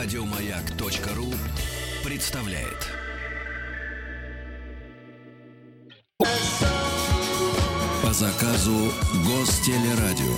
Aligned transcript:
Радиомаяк.ру 0.00 1.26
представляет. 2.08 2.86
По 8.00 8.12
заказу 8.12 8.92
Гостелерадио. 9.26 10.36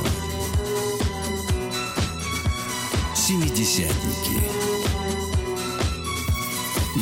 Семидесятники. 3.15 4.41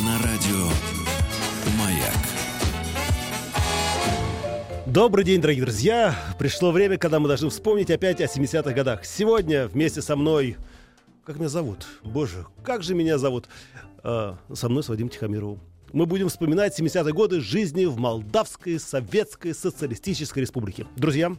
На 0.05 0.17
радио 0.21 0.67
Маяк. 1.79 2.13
Добрый 4.85 5.23
день, 5.23 5.39
дорогие 5.39 5.63
друзья! 5.63 6.13
Пришло 6.37 6.71
время, 6.71 6.97
когда 6.97 7.21
мы 7.21 7.29
должны 7.29 7.49
вспомнить 7.49 7.89
опять 7.89 8.19
о 8.19 8.25
70-х 8.25 8.73
годах. 8.73 9.05
Сегодня 9.05 9.69
вместе 9.69 10.01
со 10.01 10.17
мной... 10.17 10.57
Как 11.25 11.37
меня 11.37 11.49
зовут? 11.49 11.85
Боже, 12.03 12.45
как 12.63 12.83
же 12.83 12.95
меня 12.95 13.17
зовут? 13.17 13.47
А, 14.03 14.37
со 14.53 14.69
мной 14.69 14.83
с 14.83 14.89
Вадимом 14.89 15.09
Тихомировым. 15.09 15.59
Мы 15.91 16.05
будем 16.05 16.29
вспоминать 16.29 16.79
70-е 16.79 17.13
годы 17.13 17.41
жизни 17.41 17.85
в 17.85 17.97
Молдавской 17.97 18.79
Советской 18.79 19.53
Социалистической 19.53 20.41
Республике. 20.41 20.85
Друзья, 20.95 21.35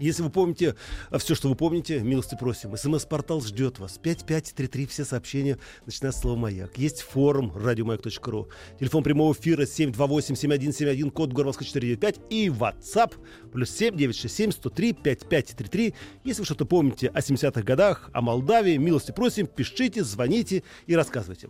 если 0.00 0.22
вы 0.22 0.30
помните 0.30 0.74
все, 1.18 1.34
что 1.34 1.48
вы 1.48 1.54
помните, 1.54 2.00
милости 2.00 2.36
просим. 2.38 2.76
СМС-портал 2.76 3.40
ждет 3.40 3.78
вас. 3.78 3.98
5533, 3.98 4.86
все 4.86 5.04
сообщения, 5.04 5.58
начиная 5.86 6.12
с 6.12 6.20
слова 6.20 6.36
«Маяк». 6.36 6.78
Есть 6.78 7.02
форум 7.02 7.52
радиомаяк.ру. 7.54 8.48
Телефон 8.78 9.02
прямого 9.02 9.32
эфира 9.32 9.62
728-7171, 9.62 11.10
код 11.10 11.32
Горбовска 11.32 11.64
495 11.64 12.20
и 12.30 12.48
WhatsApp 12.48 13.14
плюс 13.52 13.70
7967 13.70 14.52
103 14.52 14.92
5533. 14.94 15.94
Если 16.24 16.40
вы 16.40 16.46
что-то 16.46 16.64
помните 16.64 17.08
о 17.08 17.20
70-х 17.20 17.62
годах, 17.62 18.10
о 18.12 18.22
Молдавии, 18.22 18.76
милости 18.76 19.12
просим, 19.12 19.46
пишите, 19.46 20.02
звоните 20.02 20.62
и 20.86 20.96
рассказывайте. 20.96 21.48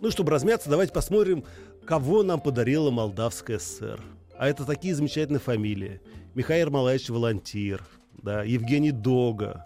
Ну, 0.00 0.10
чтобы 0.10 0.30
размяться, 0.30 0.68
давайте 0.68 0.92
посмотрим, 0.92 1.44
кого 1.84 2.22
нам 2.22 2.40
подарила 2.40 2.90
Молдавская 2.90 3.58
ССР. 3.58 4.00
А 4.36 4.48
это 4.48 4.64
такие 4.64 4.94
замечательные 4.94 5.40
фамилии. 5.40 6.00
Михаил 6.34 6.70
Малаевич 6.70 7.10
Волонтир, 7.10 7.84
да, 8.22 8.42
Евгений 8.42 8.90
Дога, 8.90 9.64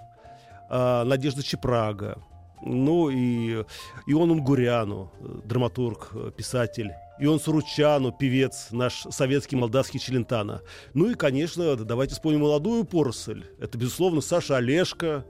а, 0.69 1.05
Надежда 1.05 1.43
Чепрага, 1.43 2.19
ну 2.65 3.09
и 3.09 3.65
Ион 4.07 4.33
Унгуряну, 4.33 5.13
драматург, 5.45 6.35
писатель, 6.37 6.93
Ион 7.19 7.39
Суручану, 7.39 8.11
певец, 8.13 8.69
наш 8.73 9.07
советский 9.11 9.57
молдавский 9.57 10.01
Челентано. 10.01 10.63
Ну 10.93 11.11
и, 11.11 11.15
конечно, 11.15 11.77
давайте 11.77 12.15
вспомним 12.15 12.41
молодую 12.41 12.85
поросль. 12.85 13.45
Это, 13.61 13.79
безусловно, 13.79 14.21
Саша 14.21 14.57
Олешко, 14.57 15.25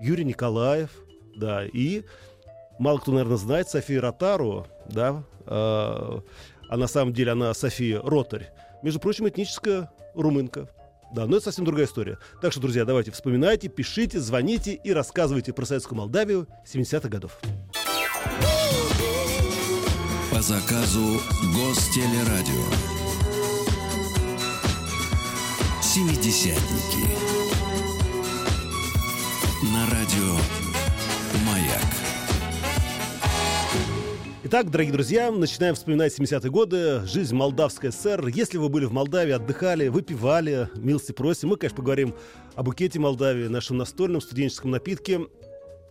Юрий 0.00 0.24
Николаев, 0.24 0.90
да, 1.34 1.64
и 1.64 2.04
мало 2.78 2.98
кто, 2.98 3.12
наверное, 3.12 3.38
знает 3.38 3.68
София 3.68 4.00
Ротару, 4.00 4.66
да, 4.88 5.24
э, 5.46 6.20
а 6.68 6.76
на 6.76 6.86
самом 6.86 7.12
деле 7.14 7.32
она 7.32 7.54
София 7.54 8.00
Ротарь. 8.00 8.50
Между 8.82 9.00
прочим, 9.00 9.26
этническая 9.26 9.90
румынка. 10.14 10.68
Да, 11.14 11.26
но 11.26 11.36
это 11.36 11.44
совсем 11.44 11.64
другая 11.64 11.86
история. 11.86 12.18
Так 12.42 12.50
что, 12.50 12.60
друзья, 12.60 12.84
давайте 12.84 13.12
вспоминайте, 13.12 13.68
пишите, 13.68 14.18
звоните 14.18 14.72
и 14.72 14.92
рассказывайте 14.92 15.52
про 15.52 15.64
Советскую 15.64 15.98
Молдавию 15.98 16.48
70-х 16.66 17.08
годов. 17.08 17.38
По 20.32 20.42
заказу 20.42 21.20
Гостелерадио. 21.54 22.64
Семидесятники. 25.80 27.06
На 29.72 29.86
радио 29.90 30.36
Итак, 34.56 34.70
дорогие 34.70 34.92
друзья, 34.92 35.32
начинаем 35.32 35.74
вспоминать 35.74 36.16
70-е 36.16 36.48
годы, 36.48 37.04
жизнь 37.06 37.34
Молдавской 37.34 37.90
ССР. 37.90 38.28
Если 38.28 38.56
вы 38.56 38.68
были 38.68 38.84
в 38.84 38.92
Молдавии, 38.92 39.32
отдыхали, 39.32 39.88
выпивали, 39.88 40.68
милости 40.76 41.10
просим. 41.10 41.48
Мы, 41.48 41.56
конечно, 41.56 41.78
поговорим 41.78 42.14
о 42.54 42.62
букете 42.62 43.00
Молдавии, 43.00 43.48
нашем 43.48 43.78
настольном 43.78 44.20
студенческом 44.20 44.70
напитке. 44.70 45.22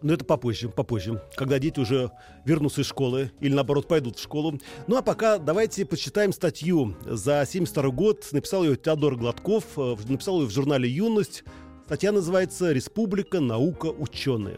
Но 0.02 0.14
это 0.14 0.24
попозже, 0.24 0.70
попозже, 0.70 1.22
когда 1.36 1.60
дети 1.60 1.82
уже 1.82 2.12
вернутся 2.46 2.80
из 2.80 2.86
школы 2.86 3.34
или, 3.42 3.54
наоборот, 3.54 3.90
пойдут 3.90 4.18
в 4.18 4.24
школу. 4.24 4.58
Ну, 4.88 4.96
а 4.96 5.02
пока 5.02 5.40
давайте 5.40 5.86
почитаем 5.86 6.32
статью. 6.32 6.96
За 7.04 7.46
72 7.46 7.90
год 7.90 8.26
написал 8.32 8.64
ее 8.64 8.78
Теодор 8.78 9.18
Гладков, 9.18 9.66
э, 9.76 9.98
написал 10.08 10.40
ее 10.40 10.48
в 10.48 10.52
журнале 10.52 10.88
«Юность». 10.88 11.44
Статья 11.88 12.14
называется 12.14 12.72
«Республика, 12.72 13.42
наука, 13.42 13.88
ученые». 13.88 14.58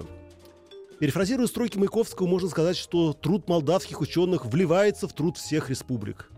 Перефразируя 1.00 1.48
строки 1.48 1.78
Маяковского, 1.78 2.26
можно 2.26 2.48
сказать, 2.48 2.78
что 2.78 3.12
труд 3.12 3.50
молдавских 3.50 4.00
ученых 4.00 4.46
вливается 4.46 5.08
в 5.08 5.14
труд 5.14 5.38
всех 5.38 5.70
республик. 5.70 6.30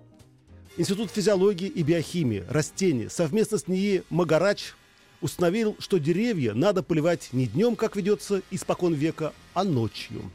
Институт 0.78 1.12
физиологии 1.12 1.68
и 1.68 1.84
биохимии, 1.84 2.44
растений, 2.50 3.07
совместно 3.09 3.59
с 3.59 3.68
НИИ 3.68 4.03
Магарач 4.09 4.73
установил, 5.22 5.75
что 5.79 6.00
деревья 6.00 6.53
надо 6.53 6.81
поливать 6.81 7.29
не 7.34 7.45
днем, 7.45 7.75
как 7.75 7.95
ведется 7.95 8.41
испокон 8.50 8.94
века, 8.94 9.34
а 9.53 9.63
ночью. 9.63 10.31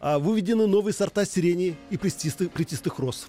А 0.00 0.18
выведены 0.18 0.66
новые 0.66 0.92
сорта 0.92 1.24
сирени 1.24 1.76
и 1.90 1.96
плетистых, 1.96 2.50
плетистых 2.50 2.98
роз. 2.98 3.26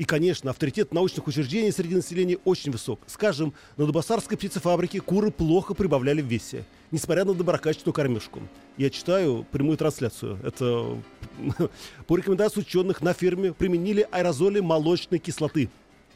И, 0.00 0.04
конечно, 0.04 0.50
авторитет 0.50 0.94
научных 0.94 1.26
учреждений 1.26 1.70
среди 1.70 1.94
населения 1.94 2.38
очень 2.46 2.72
высок. 2.72 3.00
Скажем, 3.06 3.52
на 3.76 3.84
Дубасарской 3.84 4.38
птицефабрике 4.38 5.02
куры 5.02 5.30
плохо 5.30 5.74
прибавляли 5.74 6.22
в 6.22 6.24
весе, 6.24 6.64
несмотря 6.90 7.26
на 7.26 7.34
доброкачественную 7.34 7.92
кормежку. 7.92 8.40
Я 8.78 8.88
читаю 8.88 9.46
прямую 9.52 9.76
трансляцию. 9.76 10.38
Это 10.42 10.96
по 12.06 12.16
рекомендации 12.16 12.60
ученых 12.60 13.02
на 13.02 13.12
ферме 13.12 13.52
применили 13.52 14.08
аэрозоли 14.10 14.60
молочной 14.60 15.18
кислоты. 15.18 15.68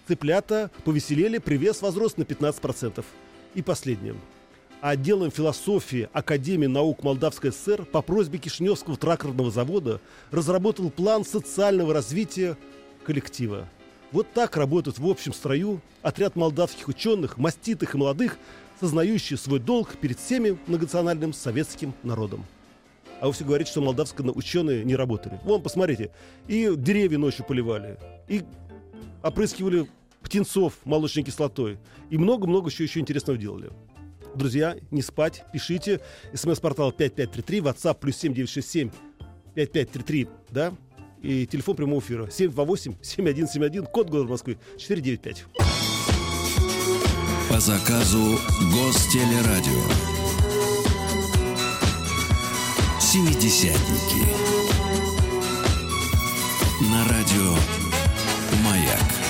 Цыплята 0.09 0.71
повеселели, 0.87 1.37
привес 1.37 1.83
возрос 1.83 2.17
на 2.17 2.23
15%. 2.23 3.05
И 3.55 3.61
последнее. 3.61 4.15
Отделом 4.81 5.31
философии 5.31 6.09
Академии 6.15 6.69
наук 6.69 7.03
Молдавской 7.03 7.53
ССР 7.53 7.85
по 7.85 8.01
просьбе 8.01 8.39
Кишиневского 8.39 8.97
тракторного 8.97 9.51
завода 9.51 10.01
разработал 10.31 10.91
план 10.91 11.23
социального 11.27 11.93
развития 11.93 12.57
коллектива. 13.05 13.69
Вот 14.13 14.27
так 14.33 14.57
работает 14.57 14.99
в 14.99 15.07
общем 15.09 15.33
строю 15.33 15.81
отряд 16.03 16.37
молдавских 16.37 16.89
ученых, 16.89 17.39
маститых 17.39 17.95
и 17.95 17.99
молодых, 17.99 18.39
сознающий 18.81 19.37
свой 19.37 19.61
долг 19.61 19.97
перед 20.01 20.19
всеми 20.19 20.59
многонациональным 20.67 21.33
советским 21.33 21.95
народом. 22.03 22.45
А 23.21 23.27
вы 23.27 23.33
все 23.33 23.45
говорите, 23.45 23.71
что 23.71 23.81
молдавские 23.81 24.31
ученые 24.33 24.85
не 24.85 24.97
работали. 24.97 25.39
Вон, 25.45 25.63
посмотрите, 25.63 26.11
и 26.49 26.73
деревья 26.77 27.19
ночью 27.19 27.45
поливали, 27.45 27.99
и 28.29 28.43
опрыскивали 29.23 29.89
птенцов 30.23 30.75
молочной 30.85 31.25
кислотой, 31.25 31.79
и 32.11 32.19
много-много 32.19 32.71
еще, 32.71 32.85
еще 32.85 33.01
интересного 33.01 33.39
делали. 33.39 33.71
Друзья, 34.35 34.77
не 34.91 35.01
спать, 35.01 35.45
пишите. 35.53 36.01
СМС-портал 36.33 36.91
5533, 36.93 37.59
WhatsApp 37.61 37.99
плюс 38.01 38.17
7967 38.17 38.91
5533, 39.55 40.29
да? 40.51 40.75
И 41.25 41.47
телефон 41.47 41.75
прямого 41.75 42.01
эфира 42.01 42.27
728-7171, 42.27 43.87
код 43.91 44.11
города 44.11 44.29
Москвы 44.29 44.59
495. 44.77 45.47
По 47.49 47.59
заказу 47.61 48.39
Гостелерадио. 48.75 49.73
Семидесятники. 53.01 54.21
На 56.91 57.09
радио 57.09 57.55
Маяк. 58.63 59.24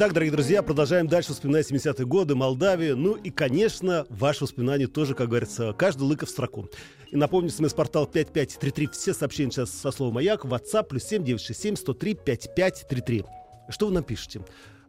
Итак, 0.00 0.14
дорогие 0.14 0.32
друзья, 0.32 0.62
продолжаем 0.62 1.08
дальше 1.08 1.34
вспоминать 1.34 1.70
70-е 1.70 2.06
годы, 2.06 2.34
Молдавию. 2.34 2.96
Ну 2.96 3.16
и, 3.16 3.28
конечно, 3.28 4.06
ваши 4.08 4.44
воспоминания 4.44 4.86
тоже, 4.86 5.14
как 5.14 5.28
говорится, 5.28 5.74
каждый 5.74 6.04
лыка 6.04 6.24
в 6.24 6.30
строку. 6.30 6.70
И 7.10 7.16
напомню, 7.16 7.50
смс-портал 7.50 8.06
5533, 8.06 8.88
все 8.94 9.12
сообщения 9.12 9.50
сейчас 9.50 9.70
со 9.70 9.90
словом 9.90 10.14
«Маяк», 10.14 10.46
WhatsApp, 10.46 10.84
плюс 10.84 11.02
7967 11.02 11.76
103 11.76 12.14
5533. 12.14 13.24
Что 13.68 13.88
вы 13.88 13.92
нам 13.92 14.02
пишете? 14.02 14.40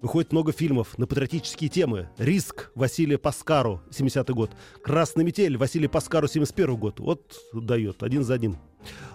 Выходит 0.01 0.31
много 0.31 0.53
фильмов 0.53 0.97
на 0.97 1.07
патриотические 1.07 1.69
темы. 1.69 2.07
«Риск» 2.17 2.71
Василия 2.73 3.17
Паскару, 3.17 3.81
70-й 3.89 4.33
год. 4.33 4.51
«Красная 4.81 5.25
метель» 5.25 5.57
Василия 5.57 5.89
Паскару, 5.89 6.29
71 6.29 6.77
год. 6.77 7.01
Вот 7.01 7.35
дает, 7.51 8.01
один 8.01 8.23
за 8.23 8.35
одним. 8.35 8.59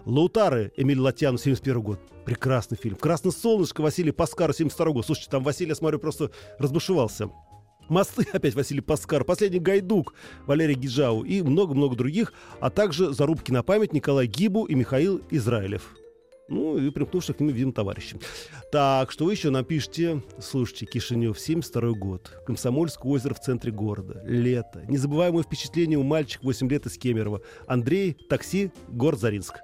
«Лаутары» 0.05 0.73
Эмиль 0.77 1.01
Латьяну, 1.01 1.39
71 1.39 1.81
год. 1.81 2.01
Прекрасный 2.25 2.77
фильм. 2.77 2.97
«Красное 2.97 3.33
солнышко» 3.33 3.81
Василий 3.81 4.13
Паскару, 4.13 4.53
72 4.53 4.93
год. 4.93 5.07
Слушайте, 5.07 5.31
там 5.31 5.43
Василий, 5.43 5.71
я 5.71 5.75
смотрю, 5.75 5.99
просто 5.99 6.31
разбушевался. 6.59 7.31
Мосты 7.89 8.27
опять 8.33 8.55
Василий 8.55 8.81
Паскар, 8.81 9.25
последний 9.25 9.61
Гайдук 9.61 10.15
Валерий 10.47 10.75
Гиджау 10.75 11.23
и 11.23 11.43
много-много 11.43 11.97
других, 11.97 12.33
а 12.61 12.71
также 12.71 13.13
зарубки 13.13 13.53
на 13.53 13.63
память 13.63 13.93
Николай 13.93 14.27
Гибу 14.27 14.65
и 14.65 14.75
Михаил 14.75 15.23
Израилев. 15.31 15.95
Ну 16.49 16.79
и 16.79 16.91
примкнувших 16.91 17.37
к 17.37 17.41
ним 17.41 17.51
видим 17.51 17.73
товарищей. 17.73 18.19
Так, 18.71 19.11
что 19.11 19.25
вы 19.25 19.33
еще 19.33 19.51
напишите? 19.51 20.23
Слушайте, 20.41 20.87
Кишинев, 20.87 21.39
72 21.39 21.93
год. 21.93 22.43
Комсомольское 22.47 23.13
озеро 23.13 23.35
в 23.35 23.41
центре 23.41 23.73
города. 23.73 24.23
Лето. 24.25 24.83
Незабываемое 24.89 25.43
впечатление 25.43 25.99
у 25.99 26.03
мальчика 26.03 26.45
8 26.45 26.69
лет 26.69 26.87
из 26.87 26.99
Кемерово. 26.99 27.43
Андрей, 27.67 28.17
такси, 28.29 28.71
город 28.89 29.21
Заринск. 29.21 29.57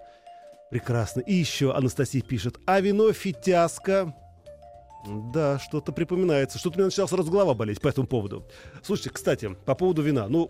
Прекрасно. 0.71 1.21
И 1.21 1.35
еще 1.35 1.75
Анастасия 1.75 2.23
пишет. 2.23 2.59
А 2.67 2.81
вино 2.81 3.13
фитяска. 3.13 4.15
Да, 5.33 5.59
что-то 5.59 5.93
припоминается. 5.93 6.59
Что-то 6.59 6.77
у 6.77 6.79
меня 6.79 6.87
начала 6.87 7.07
сразу 7.07 7.31
голова 7.31 7.55
болеть 7.55 7.81
по 7.81 7.89
этому 7.89 8.07
поводу. 8.07 8.47
Слушайте, 8.83 9.11
кстати, 9.11 9.57
по 9.67 9.75
поводу 9.75 10.03
вина. 10.03 10.29
Ну, 10.29 10.49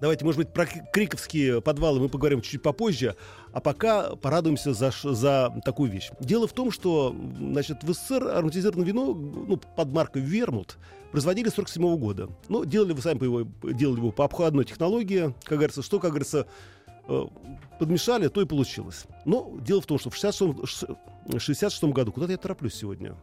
давайте, 0.00 0.24
может 0.24 0.38
быть, 0.38 0.52
про 0.52 0.66
криковские 0.66 1.60
подвалы 1.60 2.00
мы 2.00 2.08
поговорим 2.08 2.40
чуть-чуть 2.40 2.62
попозже. 2.62 3.16
А 3.52 3.60
пока 3.60 4.16
порадуемся 4.16 4.72
за, 4.72 4.92
за 5.02 5.54
такую 5.64 5.90
вещь. 5.90 6.10
Дело 6.20 6.46
в 6.46 6.52
том, 6.52 6.70
что, 6.70 7.14
значит, 7.38 7.82
в 7.82 7.92
СССР 7.92 8.26
ароматизированное 8.28 8.86
вино 8.86 9.14
ну, 9.14 9.56
под 9.56 9.92
маркой 9.92 10.22
«Вермут» 10.22 10.78
производили 11.10 11.48
с 11.48 11.54
47 11.54 11.96
года. 11.96 12.28
Но 12.48 12.64
делали, 12.64 12.92
вы 12.92 13.02
сами 13.02 13.22
его, 13.24 13.42
делали 13.62 13.96
его 13.96 14.12
по 14.12 14.24
обходной 14.24 14.64
технологии. 14.64 15.34
Как 15.44 15.58
говорится, 15.58 15.82
что, 15.82 15.98
как 15.98 16.10
говорится, 16.10 16.46
Э, 17.10 17.26
подмешали, 17.80 18.28
то 18.28 18.40
и 18.40 18.44
получилось. 18.44 19.06
Но 19.24 19.56
дело 19.58 19.80
в 19.80 19.86
том, 19.86 19.98
что 19.98 20.10
в 20.10 20.14
66, 20.14 20.84
66 21.38 21.84
году, 21.84 22.12
куда-то 22.12 22.30
я 22.30 22.38
тороплюсь 22.38 22.74
сегодня, 22.74 23.16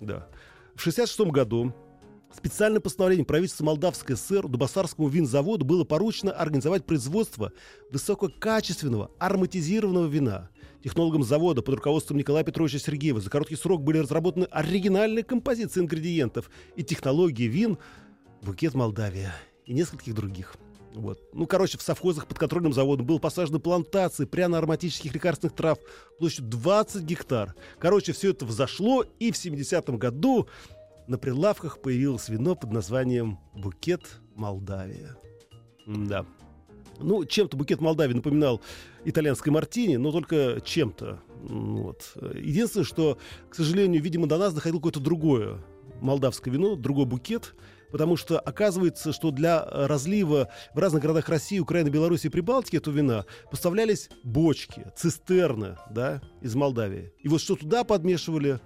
да, 0.00 0.26
в 0.74 0.80
66 0.80 1.20
году 1.30 1.74
специальное 2.34 2.80
постановление 2.80 3.24
правительства 3.24 3.64
Молдавской 3.64 4.16
ССР 4.16 4.48
Дубасарскому 4.48 5.08
винзаводу 5.08 5.64
было 5.64 5.84
поручено 5.84 6.32
организовать 6.32 6.84
производство 6.84 7.52
высококачественного 7.90 9.10
ароматизированного 9.18 10.06
вина. 10.06 10.50
Технологам 10.82 11.24
завода 11.24 11.62
под 11.62 11.76
руководством 11.76 12.18
Николая 12.18 12.44
Петровича 12.44 12.78
Сергеева 12.78 13.20
за 13.20 13.30
короткий 13.30 13.56
срок 13.56 13.82
были 13.82 13.98
разработаны 13.98 14.44
оригинальные 14.44 15.24
композиции 15.24 15.80
ингредиентов 15.80 16.50
и 16.76 16.84
технологии 16.84 17.48
вин 17.48 17.78
«Букет 18.42 18.74
Молдавия» 18.74 19.34
и 19.66 19.72
нескольких 19.72 20.14
других– 20.14 20.56
вот. 20.94 21.20
Ну, 21.32 21.46
короче, 21.46 21.78
в 21.78 21.82
совхозах 21.82 22.26
под 22.26 22.38
контрольным 22.38 22.72
заводом 22.72 23.06
был 23.06 23.20
посажены 23.20 23.58
плантации 23.58 24.24
пряно-ароматических 24.24 25.14
лекарственных 25.14 25.54
трав 25.54 25.78
площадью 26.18 26.46
20 26.46 27.02
гектар. 27.02 27.54
Короче, 27.78 28.12
все 28.12 28.30
это 28.30 28.44
взошло, 28.44 29.04
и 29.18 29.30
в 29.30 29.36
70-м 29.36 29.98
году 29.98 30.48
на 31.08 31.18
прилавках 31.18 31.80
появилось 31.80 32.28
вино 32.28 32.54
под 32.54 32.72
названием 32.72 33.38
«Букет 33.54 34.20
Молдавия». 34.36 35.16
Да. 35.86 36.24
Ну, 37.00 37.24
чем-то 37.24 37.56
букет 37.56 37.80
Молдавии 37.80 38.14
напоминал 38.14 38.60
итальянской 39.04 39.52
мартини, 39.52 39.96
но 39.96 40.12
только 40.12 40.60
чем-то. 40.62 41.20
Вот. 41.42 42.12
Единственное, 42.34 42.84
что, 42.84 43.18
к 43.48 43.54
сожалению, 43.54 44.02
видимо, 44.02 44.26
до 44.26 44.36
нас 44.36 44.52
доходило 44.52 44.78
какое-то 44.78 45.00
другое 45.00 45.64
молдавское 46.00 46.52
вино, 46.52 46.76
другой 46.76 47.06
букет– 47.06 47.54
потому 47.90 48.16
что 48.16 48.38
оказывается, 48.38 49.12
что 49.12 49.30
для 49.30 49.64
разлива 49.64 50.48
в 50.74 50.78
разных 50.78 51.02
городах 51.02 51.28
России, 51.28 51.58
Украины, 51.58 51.88
Беларуси 51.88 52.26
и 52.26 52.30
Прибалтики 52.30 52.76
этого 52.76 52.94
вина 52.94 53.24
поставлялись 53.50 54.08
бочки, 54.24 54.86
цистерны, 54.96 55.76
да, 55.90 56.20
из 56.40 56.54
Молдавии. 56.54 57.12
И 57.22 57.28
вот 57.28 57.40
что 57.40 57.56
туда 57.56 57.84
подмешивали, 57.84 58.60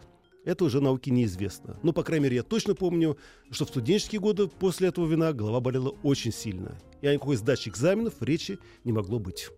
это 0.44 0.64
уже 0.64 0.80
науке 0.80 1.10
неизвестно. 1.10 1.78
Но, 1.82 1.92
по 1.92 2.02
крайней 2.02 2.24
мере, 2.24 2.36
я 2.36 2.42
точно 2.42 2.74
помню, 2.74 3.16
что 3.50 3.64
в 3.64 3.68
студенческие 3.68 4.20
годы 4.20 4.48
после 4.48 4.88
этого 4.88 5.06
вина 5.06 5.32
голова 5.32 5.60
болела 5.60 5.94
очень 6.02 6.32
сильно. 6.32 6.78
И 7.00 7.06
о 7.06 7.12
никакой 7.12 7.36
сдаче 7.36 7.70
экзаменов 7.70 8.14
речи 8.20 8.58
не 8.84 8.92
могло 8.92 9.18
быть. 9.18 9.48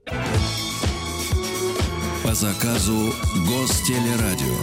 По 2.22 2.34
заказу 2.34 3.12
Гостелерадио. 3.46 4.56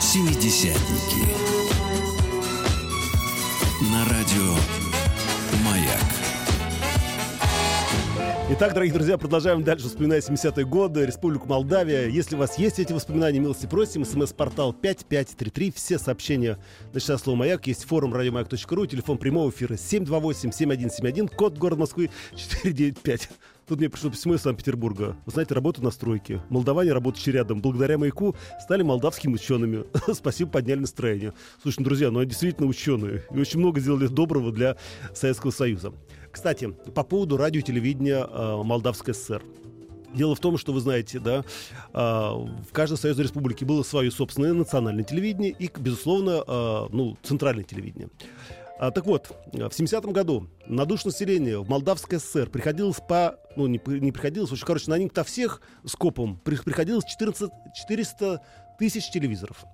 Семидесятники 0.00 1.60
на 3.92 4.04
радио 4.06 4.89
Итак, 8.60 8.74
дорогие 8.74 8.92
друзья, 8.92 9.16
продолжаем 9.16 9.64
дальше 9.64 9.86
вспоминать 9.86 10.28
70-е 10.28 10.66
годы, 10.66 11.06
Республику 11.06 11.48
Молдавия. 11.48 12.08
Если 12.08 12.36
у 12.36 12.38
вас 12.38 12.58
есть 12.58 12.78
эти 12.78 12.92
воспоминания, 12.92 13.38
милости 13.38 13.64
просим. 13.64 14.04
СМС-портал 14.04 14.74
5533. 14.74 15.72
Все 15.74 15.98
сообщения 15.98 16.58
начиная 16.92 17.16
слово 17.16 17.38
«Маяк». 17.38 17.66
Есть 17.66 17.84
форум 17.84 18.12
радиомаяк.ру, 18.12 18.84
телефон 18.84 19.16
прямого 19.16 19.48
эфира 19.48 19.76
728-7171, 19.76 21.34
код 21.34 21.56
город 21.56 21.78
Москвы 21.78 22.10
495. 22.36 23.30
Тут 23.66 23.78
мне 23.78 23.88
пришло 23.88 24.10
письмо 24.10 24.34
из 24.34 24.42
Санкт-Петербурга. 24.42 25.16
Вы 25.24 25.32
знаете, 25.32 25.54
работаю 25.54 25.86
на 25.86 25.90
стройке. 25.90 26.42
Молдаване, 26.50 26.92
работающие 26.92 27.32
рядом, 27.32 27.62
благодаря 27.62 27.96
маяку, 27.96 28.36
стали 28.60 28.82
молдавскими 28.82 29.32
учеными. 29.32 29.84
Спасибо, 30.12 30.50
подняли 30.50 30.80
настроение. 30.80 31.32
Слушай, 31.62 31.78
ну, 31.78 31.84
друзья, 31.86 32.10
ну 32.10 32.18
они 32.18 32.28
действительно 32.28 32.68
ученые. 32.68 33.24
И 33.34 33.38
очень 33.38 33.58
много 33.58 33.80
сделали 33.80 34.08
доброго 34.08 34.52
для 34.52 34.76
Советского 35.14 35.50
Союза. 35.50 35.94
Кстати, 36.30 36.70
по 36.94 37.02
поводу 37.02 37.36
радио 37.36 37.60
и 37.60 37.62
телевидения 37.62 38.26
э, 38.26 38.62
Молдавской 38.62 39.14
ССР. 39.14 39.42
Дело 40.14 40.34
в 40.34 40.40
том, 40.40 40.58
что 40.58 40.72
вы 40.72 40.80
знаете, 40.80 41.18
да, 41.20 41.44
э, 41.92 41.98
в 41.98 42.72
каждой 42.72 42.98
союзной 42.98 43.24
республике 43.24 43.64
было 43.64 43.82
свое 43.82 44.10
собственное 44.10 44.52
национальное 44.52 45.04
телевидение 45.04 45.54
и, 45.58 45.70
безусловно, 45.76 46.42
э, 46.46 46.86
ну, 46.90 47.16
центральное 47.22 47.64
телевидение. 47.64 48.08
А, 48.78 48.90
так 48.90 49.04
вот, 49.04 49.30
в 49.52 49.58
70-м 49.58 50.12
году 50.12 50.48
на 50.66 50.86
душ 50.86 51.04
населения 51.04 51.58
в 51.58 51.68
Молдавской 51.68 52.18
ССР 52.18 52.48
приходилось 52.48 52.96
по... 53.06 53.38
Ну, 53.54 53.66
не, 53.66 53.80
не 53.86 54.10
приходилось, 54.10 54.50
очень, 54.52 54.64
короче, 54.64 54.90
на 54.90 54.96
них-то 54.96 55.22
всех 55.22 55.60
скопом 55.84 56.38
при, 56.38 56.56
приходилось 56.56 57.04
14, 57.04 57.50
400 57.74 58.40
тысяч 58.78 59.10
телевизоров. 59.10 59.64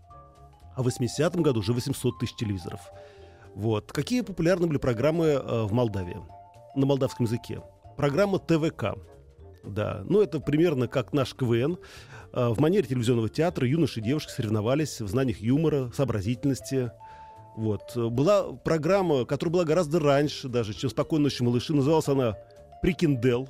А 0.75 0.83
в 0.83 0.89
80-м 0.89 1.43
году 1.43 1.61
уже 1.61 1.73
800 1.73 2.19
тысяч 2.19 2.35
телевизоров. 2.35 2.81
Вот. 3.55 3.93
Какие 3.93 4.23
популярны 4.23 4.67
были 4.67 4.79
программы 4.79 5.27
э, 5.27 5.63
в 5.63 5.73
Молдавии? 5.73 6.19
На 6.77 6.87
молдавском 6.87 7.27
языке. 7.27 7.63
Программа 7.97 8.39
ТВК. 8.39 8.95
Да, 9.65 10.03
ну 10.05 10.21
это 10.21 10.39
примерно 10.39 10.87
как 10.87 11.13
наш 11.13 11.35
КВН. 11.35 11.79
Э, 12.33 12.51
в 12.51 12.61
манере 12.61 12.87
телевизионного 12.87 13.29
театра 13.29 13.67
юноши 13.67 13.99
и 13.99 14.03
девушки 14.03 14.31
соревновались 14.31 15.01
в 15.01 15.09
знаниях 15.09 15.41
юмора, 15.41 15.91
сообразительности, 15.95 16.93
вот. 17.57 17.97
Была 17.97 18.53
программа, 18.53 19.25
которая 19.25 19.53
была 19.53 19.65
гораздо 19.65 19.99
раньше 19.99 20.49
даже, 20.49 20.75
чем 20.75 20.91
«Спокойной 20.91 21.25
ночи, 21.25 21.43
малыши». 21.43 21.75
Называлась 21.75 22.07
она 22.07 22.37
«Прикиндел». 22.83 23.49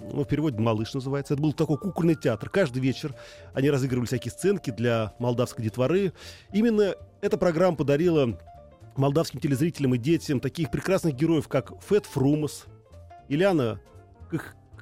Ну, 0.00 0.24
в 0.24 0.26
переводе 0.26 0.58
«Малыш» 0.58 0.94
называется. 0.94 1.34
Это 1.34 1.42
был 1.42 1.52
такой 1.52 1.78
кукольный 1.78 2.14
театр. 2.14 2.48
Каждый 2.48 2.80
вечер 2.80 3.14
они 3.52 3.70
разыгрывали 3.70 4.06
всякие 4.06 4.32
сценки 4.32 4.70
для 4.70 5.12
молдавской 5.18 5.62
детворы. 5.62 6.14
Именно 6.52 6.94
эта 7.20 7.36
программа 7.36 7.76
подарила 7.76 8.38
молдавским 8.98 9.40
телезрителям 9.40 9.94
и 9.94 9.98
детям 9.98 10.40
таких 10.40 10.70
прекрасных 10.70 11.14
героев, 11.14 11.48
как 11.48 11.72
Фет 11.88 12.06
Фрумас, 12.06 12.66
Ильяна 13.28 13.80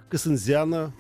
Касензяна, 0.09 0.93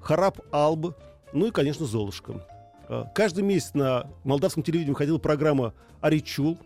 Харап 0.00 0.40
Алб, 0.52 0.94
ну 1.32 1.46
и, 1.46 1.50
конечно, 1.50 1.86
Золушка. 1.86 2.46
А, 2.88 3.04
каждый 3.14 3.44
месяц 3.44 3.74
на 3.74 4.10
молдавском 4.24 4.62
телевидении 4.62 4.92
выходила 4.92 5.18
программа 5.18 5.74
«Аричул», 6.00 6.58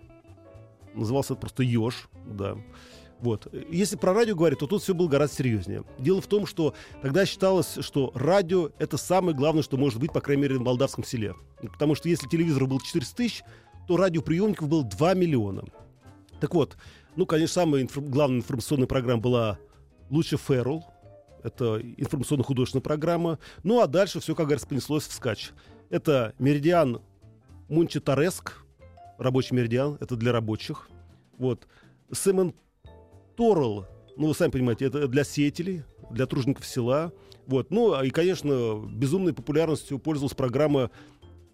назывался 0.95 1.35
это 1.35 1.41
просто 1.41 1.63
«Еж», 1.63 2.09
да. 2.27 2.57
Вот. 3.21 3.47
Если 3.71 3.97
про 3.97 4.13
радио 4.13 4.35
говорить, 4.35 4.59
то 4.59 4.67
тут 4.67 4.83
все 4.83 4.93
было 4.93 5.09
гораздо 5.09 5.37
серьезнее. 5.37 5.85
Дело 5.99 6.21
в 6.21 6.27
том, 6.27 6.47
что 6.47 6.75
тогда 7.01 7.25
считалось, 7.25 7.79
что 7.81 8.11
радио— 8.15 8.71
это 8.79 8.97
самое 8.97 9.37
главное, 9.37 9.63
что 9.63 9.77
может 9.77 9.99
быть, 9.99 10.13
по 10.13 10.21
крайней 10.21 10.43
мере, 10.43 10.57
в 10.57 10.63
молдавском 10.63 11.05
селе. 11.05 11.35
Потому 11.63 11.95
что 11.95 12.09
если 12.09 12.29
телевизор 12.29 12.67
был 12.67 12.81
400 12.81 13.17
тысяч, 13.17 13.43
то 13.87 13.97
радиоприемников 13.97 14.69
было 14.69 14.85
2 14.85 15.15
миллиона. 15.15 15.65
Так 16.45 16.55
вот, 16.55 16.77
ну, 17.17 17.25
конечно, 17.25 17.63
самая 17.63 17.81
инф... 17.81 17.97
главная 17.97 18.41
информационная 18.41 18.87
программа 18.87 19.23
была 19.23 19.59
«Лучше 20.11 20.37
Феррул». 20.37 20.85
Это 21.43 21.81
информационно-художественная 21.81 22.83
программа. 22.83 23.39
Ну, 23.63 23.81
а 23.81 23.87
дальше 23.87 24.21
все, 24.21 24.35
как 24.35 24.45
говорится, 24.45 24.69
понеслось 24.69 25.07
вскачь. 25.07 25.53
Это 25.89 26.35
«Меридиан 26.39 27.01
Мунчитареск», 27.71 28.63
рабочий 29.17 29.55
меридиан, 29.55 29.97
это 30.03 30.17
для 30.17 30.33
рабочих. 30.33 30.91
Вот. 31.39 31.67
Сэмон 32.13 32.53
Торрелл, 33.39 33.87
ну, 34.19 34.27
вы 34.27 34.35
сами 34.35 34.51
понимаете, 34.51 34.85
это 34.85 35.09
для 35.09 35.25
сеятелей, 35.25 35.83
для 36.11 36.27
тружников 36.27 36.67
села. 36.67 37.15
Вот. 37.47 37.71
Ну, 37.71 37.99
и, 38.03 38.11
конечно, 38.11 38.85
безумной 38.87 39.33
популярностью 39.33 39.99
пользовалась 39.99 40.37
программа 40.37 40.91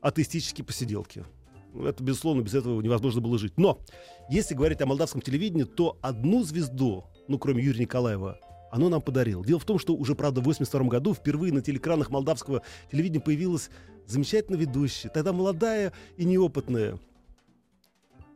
«Атеистические 0.00 0.64
посиделки». 0.64 1.25
Это, 1.74 2.02
безусловно, 2.02 2.42
без 2.42 2.54
этого 2.54 2.80
невозможно 2.80 3.20
было 3.20 3.38
жить. 3.38 3.54
Но, 3.56 3.80
если 4.28 4.54
говорить 4.54 4.80
о 4.80 4.86
молдавском 4.86 5.20
телевидении, 5.20 5.64
то 5.64 5.98
одну 6.02 6.42
звезду, 6.42 7.04
ну, 7.28 7.38
кроме 7.38 7.62
Юрия 7.62 7.80
Николаева, 7.80 8.38
оно 8.70 8.88
нам 8.88 9.02
подарило. 9.02 9.44
Дело 9.44 9.58
в 9.58 9.64
том, 9.64 9.78
что 9.78 9.94
уже, 9.94 10.14
правда, 10.14 10.40
в 10.40 10.44
82 10.44 10.84
году 10.84 11.14
впервые 11.14 11.52
на 11.52 11.60
телекранах 11.60 12.10
молдавского 12.10 12.62
телевидения 12.90 13.20
появилась 13.20 13.70
замечательная 14.06 14.60
ведущая, 14.60 15.08
тогда 15.08 15.32
молодая 15.32 15.92
и 16.16 16.24
неопытная 16.24 16.98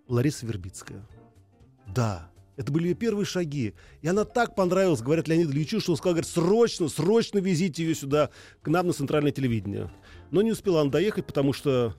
Лариса 0.09 0.47
Вербицкая. 0.47 1.07
Да, 1.87 2.31
Это 2.57 2.71
были 2.71 2.89
ее 2.89 2.95
первые 2.95 3.27
шаги. 3.27 3.75
И 4.01 4.09
она 4.09 4.25
так 4.25 4.55
понравилась, 4.55 5.03
говорят 5.03 5.27
Леониду 5.27 5.53
Ильичу, 5.53 5.81
что 5.81 5.93
он 5.93 5.97
сказал, 5.97 6.15
говорит, 6.15 6.31
срочно, 6.31 6.89
срочно 6.89 7.39
везите 7.39 7.85
ее 7.85 7.95
сюда, 7.95 8.31
к 8.63 8.69
нам 8.69 8.87
на 8.87 8.93
центральное 8.93 9.33
телевидение. 9.33 9.91
Но 10.31 10.41
не 10.43 10.53
успела 10.53 10.81
она 10.81 10.91
доехать, 10.91 11.27
потому 11.27 11.53
что 11.53 11.97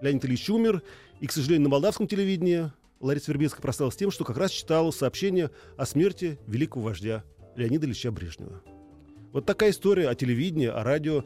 Леонид 0.00 0.24
Ильич 0.24 0.48
умер, 0.50 0.82
и, 1.20 1.26
к 1.26 1.32
сожалению, 1.32 1.64
на 1.64 1.70
молдавском 1.70 2.06
телевидении 2.06 2.70
Лариса 3.00 3.30
Вербицкая 3.30 3.62
прославилась 3.62 3.96
тем, 3.96 4.10
что 4.10 4.24
как 4.24 4.36
раз 4.36 4.50
читала 4.50 4.90
сообщение 4.90 5.50
о 5.76 5.86
смерти 5.86 6.38
великого 6.46 6.84
вождя 6.84 7.24
Леонида 7.56 7.86
Ильича 7.86 8.10
Брежнева. 8.10 8.62
Вот 9.32 9.44
такая 9.44 9.70
история 9.70 10.08
о 10.08 10.14
телевидении, 10.14 10.66
о 10.66 10.82
радио. 10.82 11.24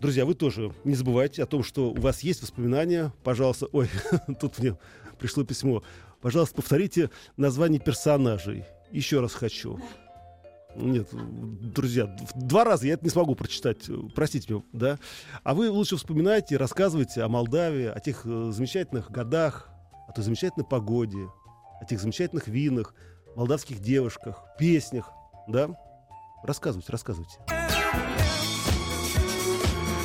Друзья, 0.00 0.24
вы 0.24 0.34
тоже 0.34 0.74
не 0.84 0.96
забывайте 0.96 1.42
о 1.42 1.46
том, 1.46 1.62
что 1.62 1.90
у 1.90 2.00
вас 2.00 2.20
есть 2.24 2.42
воспоминания. 2.42 3.12
Пожалуйста, 3.22 3.66
ой, 3.70 3.88
тут 4.40 4.58
мне 4.58 4.76
пришло 5.20 5.44
письмо. 5.44 5.82
Пожалуйста, 6.20 6.56
повторите 6.56 7.10
название 7.36 7.80
персонажей. 7.80 8.64
Еще 8.90 9.20
раз 9.20 9.34
хочу. 9.34 9.78
Нет, 10.74 11.08
друзья, 11.12 12.16
два 12.34 12.64
раза 12.64 12.86
я 12.86 12.94
это 12.94 13.04
не 13.04 13.10
смогу 13.10 13.34
прочитать, 13.34 13.78
простите 14.14 14.52
меня, 14.52 14.62
да. 14.72 14.98
А 15.42 15.54
вы 15.54 15.70
лучше 15.70 15.96
вспоминайте, 15.96 16.56
рассказывайте 16.56 17.22
о 17.22 17.28
Молдавии, 17.28 17.86
о 17.86 18.00
тех 18.00 18.22
э, 18.24 18.50
замечательных 18.52 19.10
годах, 19.10 19.68
о 20.08 20.12
той 20.12 20.24
замечательной 20.24 20.66
погоде, 20.66 21.28
о 21.80 21.84
тех 21.84 22.00
замечательных 22.00 22.48
винах, 22.48 22.94
молдавских 23.36 23.80
девушках, 23.80 24.42
песнях, 24.58 25.10
да. 25.48 25.70
Рассказывайте, 26.42 26.90
рассказывайте. 26.90 27.38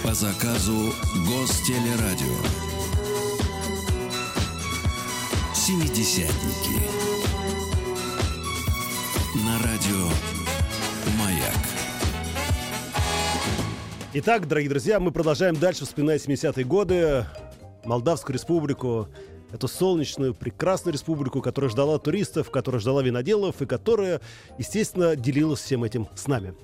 По 0.04 0.14
заказу 0.14 0.94
Гостелерадио. 1.28 2.38
Семидесятники. 5.54 6.80
На 9.46 9.60
радио 9.60 10.27
Итак, 14.20 14.48
дорогие 14.48 14.72
друзья, 14.72 15.00
мы 15.00 15.12
продолжаем 15.12 15.56
дальше 15.56 15.86
вспоминать 15.86 16.26
70-е 16.26 16.66
годы, 16.66 17.24
Молдавскую 17.86 18.34
республику, 18.34 19.10
эту 19.54 19.68
солнечную, 19.68 20.34
прекрасную 20.34 20.94
республику, 20.94 21.40
которая 21.40 21.70
ждала 21.70 22.00
туристов, 22.00 22.50
которая 22.50 22.82
ждала 22.82 23.04
виноделов 23.04 23.62
и 23.62 23.68
которая, 23.68 24.20
естественно, 24.58 25.16
делилась 25.16 25.60
всем 25.60 25.84
этим 25.84 26.08
с 26.16 26.26
нами. 26.26 26.56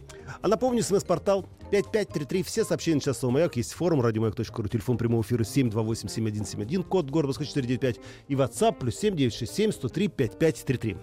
А 0.42 0.48
напомню, 0.48 0.82
смс-портал 0.82 1.46
5533. 1.70 2.42
Все 2.42 2.66
сообщения 2.66 3.02
часового 3.02 3.36
маяк. 3.36 3.56
Есть 3.56 3.74
форум 3.74 4.02
радиомаяк.ру, 4.02 4.68
телефон 4.68 4.98
прямого 4.98 5.22
эфира 5.22 5.44
728-7171, 5.44 6.82
код 6.82 7.12
города 7.12 7.34
495 7.34 8.00
и 8.30 8.34
WhatsApp 8.34 8.80
плюс 8.80 8.96
7967 8.96 9.74
103 9.74 10.08
5533. 10.08 10.98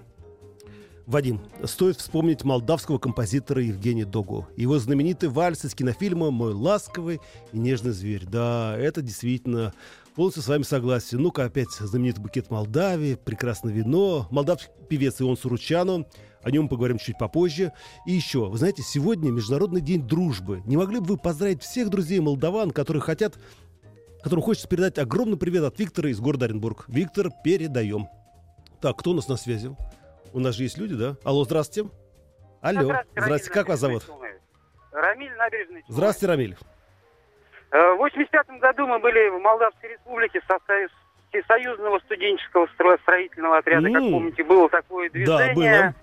Вадим, 1.11 1.41
стоит 1.65 1.97
вспомнить 1.97 2.45
молдавского 2.45 2.99
композитора 2.99 3.61
Евгения 3.61 4.05
Догу. 4.05 4.47
Его 4.57 4.79
знаменитый 4.79 5.29
вальс 5.29 5.65
из 5.65 5.75
кинофильма 5.75 6.31
«Мой 6.31 6.53
ласковый 6.53 7.21
и 7.53 7.59
нежный 7.59 7.91
зверь». 7.91 8.27
Да, 8.27 8.77
это 8.79 9.03
действительно 9.03 9.75
полностью 10.15 10.45
с 10.45 10.47
вами 10.47 10.63
согласен. 10.63 11.21
Ну-ка, 11.21 11.47
опять 11.47 11.73
знаменитый 11.73 12.23
букет 12.23 12.53
Молдавии, 12.53 13.17
прекрасное 13.17 13.73
вино, 13.73 14.29
молдавский 14.31 14.71
певец 14.89 15.21
Ион 15.21 15.37
Суручану. 15.37 16.07
О 16.45 16.51
нем 16.53 16.69
поговорим 16.69 16.99
чуть 16.99 17.19
попозже. 17.19 17.73
И 18.07 18.13
еще, 18.13 18.49
вы 18.49 18.57
знаете, 18.59 18.85
сегодня 18.85 19.33
Международный 19.33 19.81
день 19.81 20.07
дружбы. 20.07 20.63
Не 20.65 20.77
могли 20.77 21.01
бы 21.01 21.07
вы 21.07 21.17
поздравить 21.17 21.65
всех 21.65 21.91
друзей 21.91 22.21
молдаван, 22.21 22.71
которые 22.71 23.03
хотят, 23.03 23.37
которым 24.23 24.45
хочется 24.45 24.69
передать 24.69 24.97
огромный 24.99 25.37
привет 25.37 25.65
от 25.65 25.77
Виктора 25.77 26.09
из 26.09 26.21
города 26.21 26.45
Оренбург. 26.45 26.85
Виктор, 26.87 27.33
передаем. 27.43 28.07
Так, 28.81 28.97
кто 29.01 29.11
у 29.11 29.15
нас 29.15 29.27
на 29.27 29.37
связи? 29.37 29.75
У 30.33 30.41
нас 30.41 30.55
же 30.55 30.63
есть 30.65 30.79
люди, 30.79 30.95
да? 30.95 31.17
Алло, 31.25 31.45
здравствуйте. 31.45 31.89
Алло, 32.63 32.83
Здравствуйте, 32.83 33.21
здравствуйте, 33.23 33.55
как 33.55 33.69
вас 33.69 33.81
зовут? 33.81 34.03
Рамиль 34.93 35.33
Набережный. 35.37 35.85
Здравствуйте, 35.89 36.27
Рамиль. 36.33 36.57
Э, 37.73 37.95
В 37.95 38.05
85-м 38.05 38.59
году 38.59 38.87
мы 38.87 38.99
были 38.99 39.29
в 39.31 39.39
Молдавской 39.41 39.91
республике 39.91 40.41
в 40.41 40.45
составе 40.45 40.89
Всесоюзного 41.31 42.01
студенческого 42.01 42.67
строительного 43.03 43.59
отряда. 43.59 43.87
Как 43.93 44.03
М. 44.03 44.11
помните, 44.11 44.45
было 44.45 44.69
такое 44.69 45.09
движение. 45.11 45.55
было. 45.55 45.95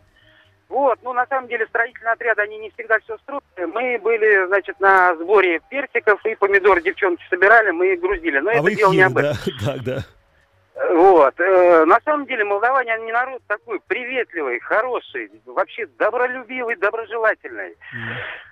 Вот, 0.69 1.00
ну 1.03 1.13
на 1.13 1.25
самом 1.27 1.48
деле 1.48 1.65
строительные 1.67 2.13
отряды, 2.13 2.41
они 2.41 2.57
не 2.57 2.69
всегда 2.72 3.00
все 3.00 3.17
строят. 3.19 3.43
Мы 3.57 4.00
были, 4.00 4.48
значит, 4.48 4.79
на 4.81 5.15
сборе 5.15 5.62
персиков 5.69 6.25
и 6.25 6.36
помидор 6.36 6.81
девчонки 6.81 7.24
собирали, 7.29 7.72
мы 7.72 7.93
их 7.93 8.01
грузили. 8.01 8.39
Но 8.39 8.50
а 8.50 8.53
это 8.55 8.75
дело 8.75 8.91
не 8.93 9.01
об 9.01 9.17
этом. 9.17 9.36
да? 9.62 9.65
Так, 9.74 9.84
да. 9.84 10.05
Вот. 10.91 11.39
э, 11.39 11.86
На 11.86 12.00
самом 12.01 12.25
деле 12.27 12.43
молдаване, 12.43 12.93
они 12.93 13.12
народ 13.12 13.41
такой 13.48 13.79
приветливый, 13.88 14.60
хороший, 14.60 15.31
вообще 15.46 15.88
добролюбивый, 15.98 16.75
доброжелательный. 16.75 17.75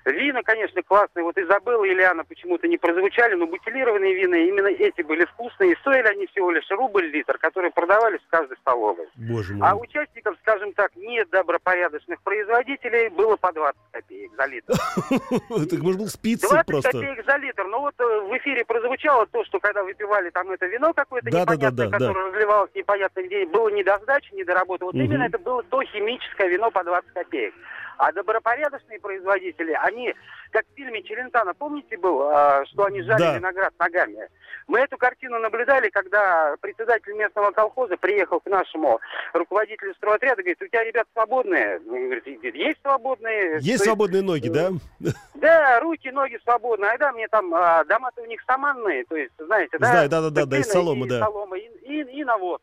Вина, 0.05 0.43
конечно, 0.43 0.81
классные. 0.83 1.23
Вот 1.23 1.37
Изабелла 1.37 1.83
и 1.83 1.89
Ильяна 1.91 2.23
почему-то 2.25 2.67
не 2.67 2.77
прозвучали, 2.77 3.33
но 3.33 3.47
бутилированные 3.47 4.13
вина, 4.13 4.35
именно 4.37 4.67
эти 4.67 5.01
были 5.01 5.25
вкусные. 5.25 5.71
И 5.71 5.75
стоили 5.77 6.07
они 6.07 6.27
всего 6.27 6.51
лишь 6.51 6.69
рубль 6.69 7.05
литр, 7.07 7.37
которые 7.39 7.71
продавались 7.71 8.21
в 8.21 8.29
каждой 8.29 8.55
столовой. 8.57 9.07
Боже 9.15 9.55
мой. 9.55 9.67
А 9.67 9.75
участников, 9.75 10.35
скажем 10.41 10.73
так, 10.73 10.95
недобропорядочных 10.95 12.21
производителей 12.21 13.09
было 13.09 13.35
по 13.35 13.51
20 13.51 13.75
копеек 13.91 14.31
за 14.37 14.45
литр. 14.45 14.73
Так 15.69 15.79
может 15.79 15.99
был 15.99 16.07
спицы 16.07 16.47
20 16.49 16.65
просто. 16.67 16.91
копеек 16.91 17.25
за 17.25 17.37
литр. 17.37 17.65
Ну 17.65 17.79
вот 17.81 17.95
э, 17.99 18.03
в 18.03 18.37
эфире 18.37 18.63
прозвучало 18.65 19.25
то, 19.27 19.43
что 19.45 19.59
когда 19.59 19.83
выпивали 19.83 20.29
там 20.29 20.51
это 20.51 20.67
вино 20.67 20.93
какое-то 20.93 21.29
непонятное, 21.31 21.89
да. 22.15 22.21
которое 22.21 22.31
разливалось 22.31 22.71
непонятно 22.75 23.21
где, 23.23 23.45
было 23.45 23.69
не 23.69 23.83
до 23.83 23.97
сдачи, 23.99 24.33
не 24.33 24.43
до 24.43 24.53
работы. 24.53 24.85
Вот 24.85 24.93
Мгм. 24.95 25.03
именно 25.03 25.23
это 25.23 25.37
было 25.39 25.63
то 25.63 25.81
химическое 25.83 26.47
вино 26.47 26.71
по 26.71 26.83
20 26.83 27.11
копеек. 27.13 27.53
А 27.97 28.11
добропорядочные 28.11 28.99
производители, 28.99 29.71
они, 29.83 30.13
как 30.51 30.65
в 30.65 30.75
фильме 30.75 31.01
Челентана, 31.03 31.53
помните 31.53 31.97
был, 31.97 32.23
а, 32.23 32.65
что 32.65 32.85
они 32.85 33.01
жали 33.01 33.19
Да. 33.19 33.37
виноград 33.37 33.73
ногами? 33.79 34.29
Мы 34.67 34.79
эту 34.79 34.97
картину 34.97 35.39
наблюдали, 35.39 35.89
когда 35.89 36.55
председатель 36.59 37.13
местного 37.13 37.51
колхоза 37.51 37.97
приехал 37.97 38.39
к 38.39 38.45
нашему 38.47 38.99
руководителю 39.33 39.93
стройотряда, 39.95 40.41
говорит, 40.41 40.61
у 40.61 40.67
тебя 40.67 40.83
ребята 40.83 41.07
свободные? 41.13 41.77
Он 41.87 42.05
говорит, 42.05 42.25
есть 42.55 42.81
свободные. 42.81 43.59
Есть 43.61 43.79
То 43.79 43.85
свободные 43.85 44.23
ноги, 44.23 44.49
да? 44.49 44.71
да, 45.35 45.79
руки, 45.79 46.09
ноги 46.11 46.39
свободны. 46.43 46.85
Айда 46.85 47.11
мне 47.11 47.27
там 47.27 47.53
а, 47.53 47.83
дома-то 47.85 48.21
у 48.21 48.25
них 48.25 48.41
саманные, 48.47 49.05
то 49.05 49.15
есть, 49.15 49.33
знаете, 49.37 49.77
да? 49.77 49.87
Знаю, 49.87 50.09
да-да-да, 50.09 50.45
да, 50.45 50.57
из 50.57 50.67
Тыквенные 50.67 50.85
соломы, 50.85 51.05
и 51.05 51.09
да. 51.09 51.19
соломы, 51.19 51.59
и, 51.59 51.69
и, 51.83 52.01
и 52.19 52.23
навоз 52.23 52.59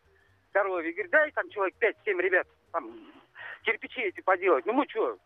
коровьи. 0.51 0.91
Говорит, 0.91 1.11
дай 1.11 1.31
там 1.31 1.49
человек 1.49 1.73
5-7 1.79 2.21
ребят, 2.21 2.47
там, 2.71 2.91
кирпичи 3.63 4.01
эти 4.01 4.21
поделать. 4.21 4.65
Ну 4.65 4.73
мы 4.73 4.85
что, 4.89 5.17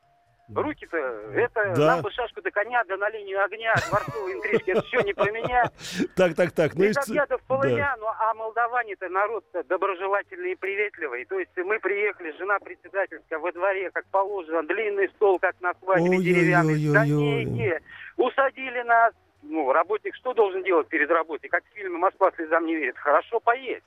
руки-то, 0.55 0.97
это 0.97 1.73
Да. 1.75 1.87
нам 1.87 2.01
бы 2.01 2.11
шашку 2.11 2.41
до 2.41 2.51
коня, 2.51 2.83
да 2.87 2.95
на 2.97 3.09
линию 3.09 3.43
огня, 3.43 3.73
дворцовые 3.89 4.37
интрижки, 4.37 4.71
это 4.71 4.81
все 4.83 5.01
не 5.01 5.13
про 5.13 5.29
меня. 5.31 5.69
Так, 6.15 6.35
так, 6.35 6.51
так. 6.53 6.73
Ну, 6.75 6.85
И 6.85 6.93
как 6.93 7.03
ц- 7.05 7.13
я-то 7.13 7.37
в 7.37 7.41
полымя, 7.43 7.95
ну 7.99 8.07
а 8.07 8.33
молдаване-то 8.33 9.09
народ-то 9.09 9.63
доброжелательный 9.65 10.53
и 10.53 10.55
приветливый. 10.55 11.25
То 11.25 11.37
есть 11.39 11.51
мы 11.57 11.79
приехали, 11.79 12.31
жена 12.37 12.59
председательская 12.59 13.39
во 13.39 13.51
дворе, 13.51 13.91
как 13.91 14.05
положено, 14.07 14.63
длинный 14.63 15.09
стол, 15.09 15.37
как 15.39 15.59
на 15.61 15.73
свадьбе 15.83 16.17
деревянный, 16.19 16.79
скамейки, 16.89 17.81
усадили 18.15 18.81
нас. 18.83 19.13
Ну, 19.43 19.71
работник 19.71 20.15
что 20.15 20.33
должен 20.33 20.63
делать 20.63 20.87
перед 20.87 21.09
работой? 21.09 21.47
Как 21.49 21.63
в 21.63 21.73
фильме 21.75 21.97
«Москва 21.97 22.31
слезам 22.35 22.65
не 22.65 22.75
верит». 22.75 22.97
Хорошо 22.97 23.39
поесть. 23.39 23.85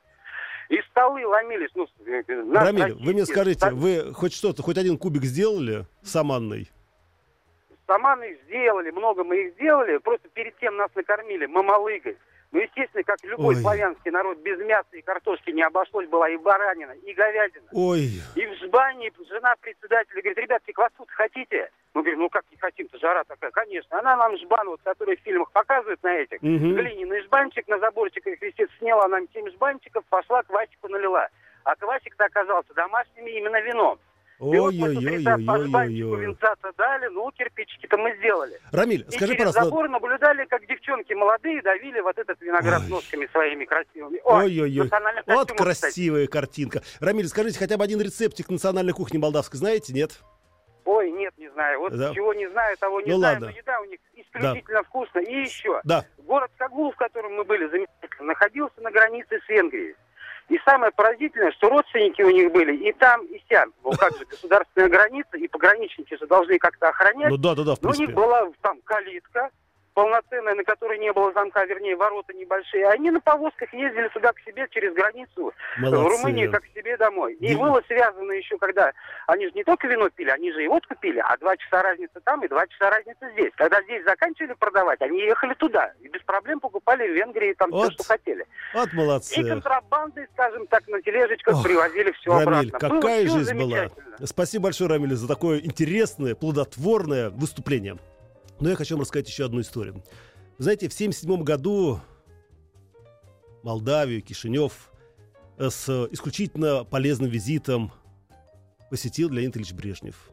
И 0.70 0.80
столы 0.90 1.26
ломились. 1.26 1.70
Ну, 1.74 1.86
э, 2.06 2.22
э, 2.26 2.52
Рамиль, 2.54 2.94
вы 2.94 3.12
мне 3.12 3.26
скажите, 3.26 3.58
ста- 3.58 3.74
вы 3.74 4.14
хоть 4.14 4.32
что-то, 4.32 4.62
хоть 4.62 4.78
один 4.78 4.96
кубик 4.96 5.24
сделали 5.24 5.84
саманный? 6.02 6.70
Саманы 7.88 8.38
сделали, 8.46 8.92
много 8.92 9.24
мы 9.24 9.36
их 9.46 9.54
сделали, 9.54 9.98
просто 9.98 10.28
перед 10.28 10.56
тем 10.58 10.76
нас 10.76 10.88
накормили 10.94 11.46
мамалыгой. 11.46 12.16
Ну, 12.52 12.60
естественно, 12.60 13.02
как 13.02 13.16
любой 13.24 13.56
Ой. 13.56 13.60
славянский 13.62 14.12
народ, 14.12 14.38
без 14.38 14.58
мяса 14.60 14.88
и 14.92 15.02
картошки 15.02 15.50
не 15.50 15.62
обошлось, 15.62 16.08
была 16.08 16.28
и 16.30 16.36
баранина, 16.36 16.92
и 16.92 17.12
говядина. 17.14 17.66
Ой, 17.72 18.08
И 18.36 18.46
в 18.46 18.54
жбане 18.64 19.10
жена 19.28 19.54
председателя 19.60 20.22
говорит, 20.22 20.38
ребятки, 20.38 20.70
квасфуд 20.70 21.08
хотите? 21.10 21.68
Мы 21.94 22.02
говорим, 22.02 22.20
ну 22.20 22.28
как 22.28 22.44
не 22.50 22.56
хотим-то, 22.56 22.99
жара 22.99 23.25
такая. 23.25 23.50
Конечно. 23.50 23.99
Она 23.99 24.16
нам 24.16 24.37
жбан, 24.38 24.68
вот, 24.68 24.80
который 24.85 25.16
в 25.16 25.20
фильмах 25.20 25.50
показывают 25.50 26.02
на 26.02 26.14
этих, 26.18 26.40
Мгм. 26.40 26.76
глиняный 26.76 27.23
жбанчик 27.23 27.66
на 27.68 27.78
заборчиках 27.80 28.40
висит, 28.40 28.70
сняла 28.78 29.09
нам 29.09 29.26
7 29.35 29.50
жбанчиков, 29.50 30.04
пошла 30.09 30.42
квасику 30.44 30.88
налила. 30.88 31.28
А 31.64 31.75
квасик-то 31.76 32.25
оказался 32.25 32.73
домашним 32.75 33.26
именно 33.26 33.61
вином. 33.61 33.99
И 34.38 34.59
вот 34.59 34.73
мы 34.73 34.94
с 34.94 34.97
утреца 34.97 35.32
по 35.35 35.59
жбанчику 35.59 35.76
ой-ой-ой-ой-ой. 35.76 36.26
винца-то 36.26 36.73
дали, 36.78 37.09
ну, 37.09 37.30
кирпичики-то 37.32 37.99
мы 37.99 38.16
сделали. 38.16 38.59
Рамиль, 38.73 39.04
И 39.06 39.11
скажи, 39.11 39.35
через 39.35 39.37
пожалуйста, 39.52 39.64
забор 39.64 39.88
наблюдали, 39.90 40.47
как 40.47 40.66
девчонки 40.66 41.12
молодые 41.12 41.61
давили 41.61 42.00
вот 42.00 42.16
этот 42.16 42.40
виноград 42.40 42.80
Ой. 42.85 42.88
ножками 42.88 43.26
своими 43.32 43.66
красивыми. 43.66 44.18
Ой, 44.25 44.44
Ой-ой-ой. 44.44 44.90
Вот 45.26 45.52
красивая 45.52 46.26
картинка. 46.26 46.80
Рамиль, 47.00 47.26
скажите, 47.28 47.59
хотя 47.59 47.76
бы 47.76 47.85
один 47.85 48.00
рецептик 48.00 48.49
национальной 48.49 48.94
кухни 48.94 49.18
молдавской 49.18 49.59
знаете, 49.59 49.92
нет? 49.92 50.12
Ой, 50.90 51.11
нет, 51.12 51.32
не 51.38 51.49
знаю. 51.50 51.78
Вот 51.78 51.92
Да. 51.97 52.12
чего 52.12 52.35
не 52.35 52.49
знаю, 52.50 52.76
того 52.78 53.00
не 53.00 53.12
Ну, 53.12 53.18
знаю. 53.18 53.35
ладно. 53.35 53.50
Но 53.52 53.56
еда 53.56 53.80
у 53.80 53.85
них 53.85 54.00
исключительно 54.14 54.82
вкусная. 54.82 55.23
И 55.23 55.35
еще. 55.42 55.80
Да. 55.85 56.04
Город 56.18 56.50
Кагул, 56.56 56.90
в 56.90 56.97
котором 56.97 57.37
мы 57.37 57.44
были, 57.44 57.68
замечательно, 57.68 58.26
находился 58.26 58.80
на 58.80 58.90
границе 58.90 59.38
с 59.47 59.49
Венгрией. 59.49 59.94
И 60.49 60.59
самое 60.64 60.90
поразительное, 60.90 61.52
что 61.52 61.68
родственники 61.68 62.23
у 62.23 62.30
них 62.30 62.50
были 62.50 62.75
и 62.76 62.92
там, 62.94 63.25
и 63.26 63.40
сям. 63.49 63.73
Ну 63.85 63.92
как 63.92 64.16
же, 64.18 64.25
государственная 64.30 64.88
граница, 64.88 65.37
и 65.37 65.47
пограничники 65.47 66.16
же 66.16 66.26
должны 66.26 66.59
как-то 66.59 66.88
охранять. 66.88 67.30
Ну 67.30 67.37
да, 67.37 67.54
да, 67.54 67.62
да, 67.62 67.75
в 67.76 67.82
Но 67.82 67.90
у 67.90 67.92
них 67.92 67.99
принципе. 68.09 68.16
была 68.16 68.50
там 68.61 68.80
калитка, 68.82 69.50
полноценная, 70.00 70.54
на 70.54 70.64
которой 70.64 70.99
не 70.99 71.12
было 71.12 71.30
замка, 71.35 71.62
вернее, 71.66 71.95
ворота 71.95 72.33
небольшие. 72.33 72.87
Они 72.88 73.11
на 73.11 73.21
повозках 73.21 73.71
ездили 73.75 74.09
сюда 74.14 74.33
к 74.33 74.40
себе 74.40 74.66
через 74.71 74.95
границу, 74.95 75.52
в 75.76 75.80
Молодцы. 75.80 76.09
Румынию, 76.16 76.50
как 76.50 76.62
к 76.62 76.69
себе 76.75 76.97
домой. 76.97 77.35
И 77.35 77.54
было 77.54 77.83
связано 77.87 78.33
еще, 78.33 78.57
когда 78.57 78.92
они 79.26 79.47
же 79.47 79.52
не 79.54 79.62
только 79.62 79.87
вино 79.88 80.09
пили, 80.09 80.30
они 80.30 80.52
же 80.52 80.64
и 80.64 80.69
водку 80.69 80.95
пили, 80.99 81.19
а 81.23 81.37
два 81.37 81.54
часа 81.59 81.83
разница 81.83 82.19
там 82.25 82.42
и 82.45 82.49
два 82.49 82.66
часа 82.66 82.88
разница 82.90 83.28
здесь. 83.33 83.52
Когда 83.57 83.83
здесь 83.83 84.02
заканчивали 84.04 84.54
продавать, 84.54 85.00
они 85.02 85.21
ехали 85.21 85.52
туда. 85.54 85.92
И 86.00 86.09
без 86.09 86.23
проблем 86.23 86.61
покупали 86.61 87.07
в 87.07 87.14
Венгрии 87.14 87.52
там 87.52 87.71
Вот. 87.71 87.88
все, 87.92 87.92
что 87.92 88.04
хотели. 88.04 88.47
Вот 88.73 88.90
И 88.92 88.97
молодцы. 88.97 89.45
контрабандой, 89.49 90.26
скажем 90.33 90.66
так, 90.69 90.88
на 90.88 91.02
тележечках 91.02 91.57
Ох, 91.57 91.62
привозили 91.62 92.12
все 92.12 92.30
Рамиль, 92.30 92.71
обратно. 92.71 92.78
какая 92.78 93.26
Было 93.26 93.38
жизнь 93.38 93.59
была. 93.59 93.90
Спасибо 94.25 94.64
большое, 94.64 94.88
Рамиль, 94.88 95.14
за 95.14 95.28
такое 95.28 95.59
интересное, 95.59 96.35
плодотворное 96.35 97.28
выступление. 97.30 97.97
Но 98.61 98.69
я 98.69 98.76
хочу 98.76 98.95
вам 98.95 99.02
рассказать 99.02 99.29
еще 99.29 99.47
одну 99.47 99.61
историю. 99.61 100.02
Знаете, 100.59 100.88
в 100.88 100.93
1977 100.93 101.43
году 101.43 102.00
Молдавию, 103.62 104.23
Кишинев 104.23 104.93
э, 105.57 105.71
с 105.71 105.88
исключительно 106.11 106.85
полезным 106.85 107.31
визитом 107.31 107.93
посетил 108.90 109.31
Леонид 109.31 109.57
Ильич 109.57 109.73
Брежнев. 109.73 110.31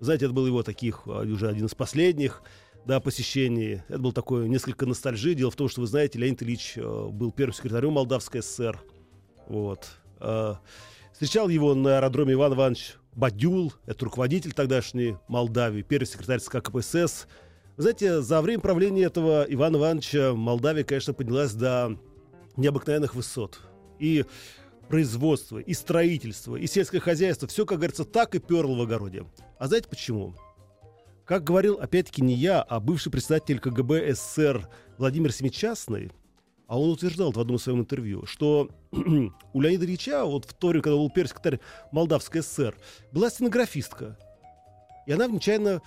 Знаете, 0.00 0.26
это 0.26 0.34
был 0.34 0.46
его 0.46 0.62
таких, 0.62 1.02
а, 1.06 1.22
уже 1.22 1.48
один 1.48 1.66
из 1.66 1.74
последних 1.74 2.42
да, 2.84 3.00
посещений. 3.00 3.82
Это 3.88 3.98
был 3.98 4.12
такое 4.12 4.46
несколько 4.46 4.86
ностальжи. 4.86 5.34
Дело 5.34 5.50
в 5.50 5.56
том, 5.56 5.68
что, 5.68 5.80
вы 5.80 5.86
знаете, 5.86 6.18
Леонид 6.18 6.42
Ильич 6.42 6.74
э, 6.76 7.08
был 7.10 7.32
первым 7.32 7.54
секретарем 7.54 7.92
Молдавской 7.92 8.42
ССР. 8.42 8.80
Вот. 9.48 9.88
Э, 10.20 10.54
Встречал 11.14 11.48
его 11.48 11.76
на 11.76 11.98
аэродроме 11.98 12.34
Иван 12.34 12.54
Иванович 12.54 12.96
Бадюл, 13.12 13.72
это 13.86 14.04
руководитель 14.04 14.52
тогдашней 14.52 15.16
Молдавии, 15.28 15.82
первый 15.82 16.06
секретарь 16.06 16.40
СК 16.40 16.60
КПСС. 16.60 17.28
Вы 17.76 17.82
знаете, 17.82 18.20
за 18.20 18.40
время 18.40 18.60
правления 18.60 19.02
этого 19.02 19.44
Ивана 19.48 19.78
Ивановича 19.78 20.32
Молдавия, 20.34 20.84
конечно, 20.84 21.12
поднялась 21.12 21.54
до 21.54 21.98
необыкновенных 22.56 23.16
высот. 23.16 23.60
И 23.98 24.24
производство, 24.88 25.58
и 25.58 25.74
строительство, 25.74 26.54
и 26.54 26.68
сельское 26.68 27.00
хозяйство, 27.00 27.48
все, 27.48 27.66
как 27.66 27.78
говорится, 27.78 28.04
так 28.04 28.36
и 28.36 28.38
перло 28.38 28.76
в 28.76 28.82
огороде. 28.82 29.26
А 29.58 29.66
знаете 29.66 29.88
почему? 29.88 30.36
Как 31.24 31.42
говорил, 31.42 31.80
опять-таки, 31.80 32.22
не 32.22 32.34
я, 32.34 32.62
а 32.62 32.78
бывший 32.78 33.10
председатель 33.10 33.58
КГБ 33.58 34.14
СССР 34.14 34.68
Владимир 34.98 35.32
Семичастный, 35.32 36.12
а 36.68 36.78
он 36.78 36.90
утверждал 36.90 37.32
в 37.32 37.40
одном 37.40 37.58
своем 37.58 37.80
интервью, 37.80 38.24
что 38.26 38.68
у 38.92 39.60
Леонида 39.60 39.84
Ильича, 39.84 40.24
вот 40.24 40.44
в 40.44 40.54
то 40.54 40.68
время, 40.68 40.82
когда 40.82 40.96
был 40.96 41.10
первый 41.10 41.28
секретарь 41.28 41.60
Молдавской 41.90 42.42
ССР, 42.42 42.76
была 43.10 43.30
стенографистка. 43.30 44.16
И 45.06 45.12
она 45.12 45.26
нечаянно 45.26 45.82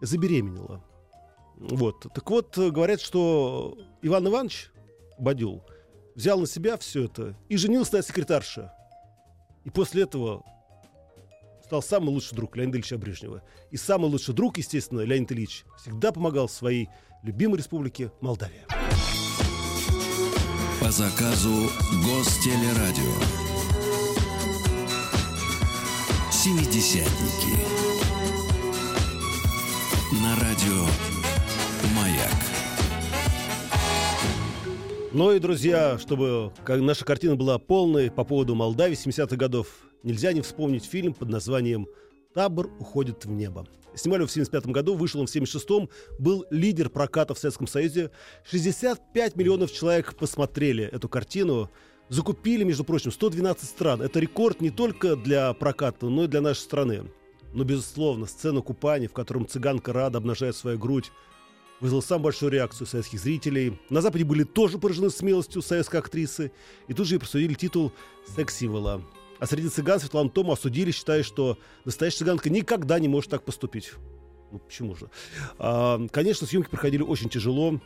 забеременела. 0.00 0.82
Вот. 1.56 2.06
Так 2.14 2.30
вот, 2.30 2.56
э, 2.58 2.70
говорят, 2.70 3.00
что 3.00 3.78
Иван 4.02 4.28
Иванович 4.28 4.70
Бадюл 5.18 5.64
взял 6.14 6.38
на 6.38 6.46
себя 6.46 6.76
все 6.76 7.04
это 7.04 7.36
и 7.48 7.56
женился 7.56 7.96
на 7.96 8.02
секретарше. 8.02 8.70
И 9.64 9.70
после 9.70 10.02
этого 10.02 10.44
стал 11.64 11.82
самый 11.82 12.10
лучший 12.10 12.36
друг 12.36 12.56
Леонида 12.56 12.78
Ильича 12.78 12.98
Брежнева. 12.98 13.42
И 13.70 13.76
самый 13.76 14.08
лучший 14.10 14.34
друг, 14.34 14.58
естественно, 14.58 15.00
Леонид 15.00 15.32
Ильич, 15.32 15.64
всегда 15.76 16.12
помогал 16.12 16.48
своей 16.48 16.88
любимой 17.22 17.58
республике 17.58 18.12
Молдавия. 18.20 18.66
По 20.80 20.90
заказу 20.90 21.68
Гостелерадио. 22.04 23.12
Семидесятники. 26.30 27.56
На 30.22 30.36
радио 30.36 31.15
Маяк. 32.26 32.56
Ну 35.12 35.32
и, 35.32 35.38
друзья, 35.38 35.98
чтобы 35.98 36.52
наша 36.68 37.04
картина 37.04 37.36
была 37.36 37.58
полной 37.58 38.10
по 38.10 38.22
поводу 38.24 38.54
Молдавии 38.54 38.96
70-х 38.96 39.36
годов, 39.36 39.68
нельзя 40.02 40.32
не 40.34 40.42
вспомнить 40.42 40.84
фильм 40.84 41.14
под 41.14 41.30
названием 41.30 41.86
«Табор 42.34 42.70
уходит 42.78 43.24
в 43.24 43.30
небо». 43.30 43.66
Снимали 43.94 44.20
его 44.20 44.28
в 44.28 44.32
75 44.32 44.66
году, 44.66 44.94
вышел 44.94 45.20
он 45.20 45.26
в 45.26 45.34
76-м, 45.34 45.88
был 46.18 46.44
лидер 46.50 46.90
проката 46.90 47.32
в 47.32 47.38
Советском 47.38 47.66
Союзе. 47.66 48.10
65 48.44 49.36
миллионов 49.36 49.72
человек 49.72 50.14
посмотрели 50.16 50.84
эту 50.84 51.08
картину. 51.08 51.70
Закупили, 52.10 52.62
между 52.62 52.84
прочим, 52.84 53.10
112 53.10 53.66
стран. 53.66 54.02
Это 54.02 54.20
рекорд 54.20 54.60
не 54.60 54.68
только 54.68 55.16
для 55.16 55.50
проката, 55.54 56.06
но 56.06 56.24
и 56.24 56.26
для 56.26 56.42
нашей 56.42 56.60
страны. 56.60 57.10
Но, 57.54 57.64
безусловно, 57.64 58.26
сцена 58.26 58.60
купания, 58.60 59.08
в 59.08 59.14
котором 59.14 59.48
цыганка 59.48 59.94
Рада 59.94 60.18
обнажает 60.18 60.56
свою 60.56 60.78
грудь, 60.78 61.10
вызвал 61.80 62.02
самую 62.02 62.24
большую 62.24 62.52
реакцию 62.52 62.86
советских 62.86 63.20
зрителей. 63.20 63.78
На 63.90 64.00
Западе 64.00 64.24
были 64.24 64.44
тоже 64.44 64.78
поражены 64.78 65.10
смелостью 65.10 65.62
советской 65.62 66.00
актрисы 66.00 66.52
и 66.88 66.94
тут 66.94 67.06
же 67.06 67.14
ей 67.16 67.18
присудили 67.18 67.54
титул 67.54 67.92
секс-символа. 68.34 69.02
А 69.38 69.46
среди 69.46 69.68
цыган 69.68 70.00
Светлану 70.00 70.30
Тому 70.30 70.52
осудили, 70.52 70.90
считая, 70.90 71.22
что 71.22 71.58
настоящая 71.84 72.18
цыганка 72.18 72.48
никогда 72.50 72.98
не 72.98 73.08
может 73.08 73.30
так 73.30 73.44
поступить. 73.44 73.92
Ну, 74.50 74.58
почему 74.58 74.94
же? 74.94 75.10
А, 75.58 76.00
конечно, 76.10 76.46
съемки 76.46 76.70
проходили 76.70 77.02
очень 77.02 77.28
тяжело. 77.28 77.80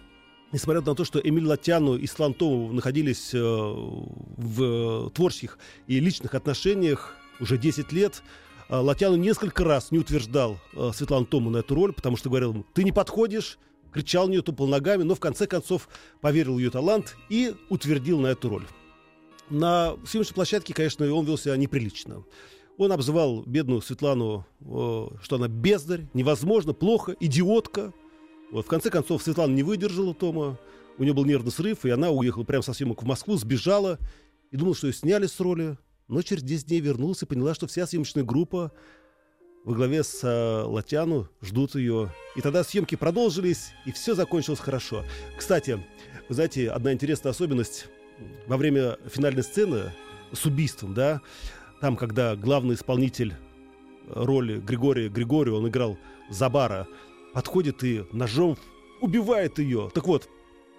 Несмотря 0.53 0.81
на 0.83 0.95
то, 0.95 1.05
что 1.05 1.21
Эмиль 1.21 1.47
Латяну 1.47 1.97
и 1.97 2.07
Светлана 2.07 2.35
Тому 2.35 2.73
находились 2.73 3.31
э, 3.35 3.39
в 3.39 5.11
творческих 5.11 5.59
и 5.87 6.01
личных 6.01 6.35
отношениях 6.35 7.17
уже 7.39 7.57
10 7.57 7.93
лет, 7.93 8.23
а, 8.69 8.81
Латяну 8.81 9.17
несколько 9.17 9.65
раз 9.65 9.91
не 9.91 9.99
утверждал 9.99 10.59
э, 10.75 10.91
Светлану 10.95 11.27
Тому 11.27 11.51
на 11.51 11.59
эту 11.59 11.75
роль, 11.75 11.93
потому 11.93 12.17
что 12.17 12.31
говорил, 12.31 12.53
ему, 12.53 12.67
ты 12.75 12.85
не 12.85 12.93
подходишь, 12.93 13.59
кричал 13.93 14.27
на 14.27 14.33
нее, 14.33 14.43
тупал 14.43 14.67
ногами, 14.67 15.03
но 15.03 15.15
в 15.15 15.21
конце 15.21 15.47
концов 15.47 15.89
поверил 16.21 16.55
в 16.55 16.59
ее 16.59 16.71
талант 16.71 17.17
и 17.29 17.55
утвердил 17.69 18.21
на 18.21 18.29
эту 18.29 18.49
роль. 18.49 18.67
На 19.51 19.97
съемочной 20.07 20.35
площадке, 20.35 20.73
конечно, 20.73 21.13
он 21.13 21.25
вел 21.27 21.37
себя 21.37 21.57
неприлично. 21.57 22.25
Он 22.79 22.93
обзывал 22.93 23.43
бедную 23.43 23.83
Светлану, 23.83 24.47
э, 24.61 24.65
что 25.23 25.37
она 25.37 25.49
бездарь, 25.49 26.07
невозможно, 26.15 26.73
плохо, 26.73 27.15
идиотка. 27.21 27.93
Вот, 28.53 28.65
в 28.65 28.69
конце 28.69 28.91
концов, 28.91 29.23
Светлана 29.23 29.53
не 29.53 29.63
выдержала 29.63 30.15
Тома, 30.15 30.59
у 30.97 31.03
нее 31.03 31.13
был 31.13 31.25
нервный 31.25 31.51
срыв, 31.53 31.85
и 31.85 31.91
она 31.91 32.11
уехала 32.11 32.45
прямо 32.45 32.63
со 32.63 32.73
съемок 32.73 33.03
в 33.03 33.07
Москву, 33.07 33.37
сбежала 33.37 33.99
и 34.51 34.57
думала, 34.57 34.75
что 34.75 34.87
ее 34.87 34.93
сняли 34.93 35.27
с 35.27 35.39
роли. 35.41 35.79
Но 36.09 36.23
через 36.23 36.43
10 36.43 36.67
дней 36.67 36.81
вернулась 36.81 37.23
и 37.23 37.27
поняла, 37.27 37.55
что 37.55 37.67
вся 37.67 37.87
съемочная 37.87 38.25
группа 38.25 38.73
во 39.65 39.75
главе 39.75 40.03
с 40.03 40.21
э, 40.23 40.63
Латяну 40.65 41.29
ждут 41.43 41.75
ее. 41.75 42.13
И 42.37 42.41
тогда 42.41 42.65
съемки 42.65 42.95
продолжились, 42.95 43.73
и 43.87 43.93
все 43.93 44.15
закончилось 44.15 44.61
хорошо. 44.61 45.05
Кстати, 45.37 45.81
вы 46.29 46.35
знаете, 46.35 46.71
одна 46.71 46.93
интересная 46.93 47.31
особенность 47.31 47.89
во 48.47 48.57
время 48.57 48.99
финальной 49.09 49.43
сцены 49.43 49.93
с 50.33 50.45
убийством, 50.47 50.95
да, 50.95 51.21
там, 51.81 51.97
когда 51.97 52.37
главный 52.37 52.75
исполнитель 52.75 53.35
роли 54.09 54.59
Григория 54.59 55.09
Григория, 55.09 55.53
он 55.53 55.69
играл 55.69 55.99
Забара, 56.29 56.87
подходит 57.33 57.83
и 57.85 58.05
ножом 58.13 58.57
убивает 59.01 59.59
ее. 59.59 59.91
Так 59.95 60.07
вот, 60.07 60.29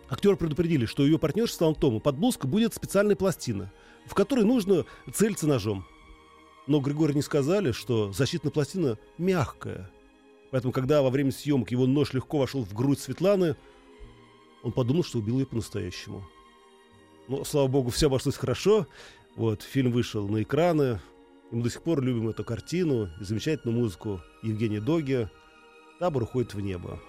актеры 0.10 0.36
предупредили, 0.36 0.86
что 0.86 1.04
ее 1.04 1.18
партнерши 1.18 1.54
Светлана 1.54 1.76
Тому 1.76 2.00
под 2.00 2.18
блузкой 2.18 2.50
будет 2.50 2.74
специальная 2.74 3.16
пластина, 3.16 3.72
в 4.06 4.14
которой 4.14 4.46
нужно 4.46 4.86
целиться 5.14 5.48
ножом. 5.48 5.86
Но 6.68 6.80
Григорию 6.80 7.16
не 7.16 7.22
сказали, 7.22 7.72
что 7.72 8.12
защитная 8.12 8.52
пластина 8.52 8.98
мягкая. 9.18 9.90
Поэтому, 10.52 10.74
когда 10.74 11.02
во 11.02 11.10
время 11.10 11.32
съемок 11.32 11.72
его 11.72 11.88
нож 11.88 12.14
легко 12.14 12.38
вошел 12.38 12.64
в 12.64 12.74
грудь 12.74 13.00
Светланы, 13.00 13.56
он 14.64 14.72
подумал, 14.72 15.04
что 15.04 15.20
убил 15.20 15.40
ее 15.40 15.46
по-настоящему. 15.46 16.28
Но, 17.28 17.44
слава 17.44 17.68
богу, 17.68 17.90
все 17.90 18.08
обошлось 18.08 18.36
хорошо. 18.36 18.88
Вот, 19.36 19.62
фильм 19.62 19.92
вышел 19.92 20.28
на 20.28 20.44
экраны. 20.44 21.00
И 21.52 21.56
мы 21.56 21.64
до 21.64 21.70
сих 21.70 21.82
пор 21.82 22.02
любим 22.02 22.30
эту 22.30 22.44
картину 22.44 23.10
и 23.20 23.24
замечательную 23.24 23.80
музыку 23.80 24.22
Евгения 24.44 24.82
Доги. 24.82 25.30
Табор 26.00 26.24
уходит 26.24 26.54
в 26.54 26.60
небо. 26.60 27.00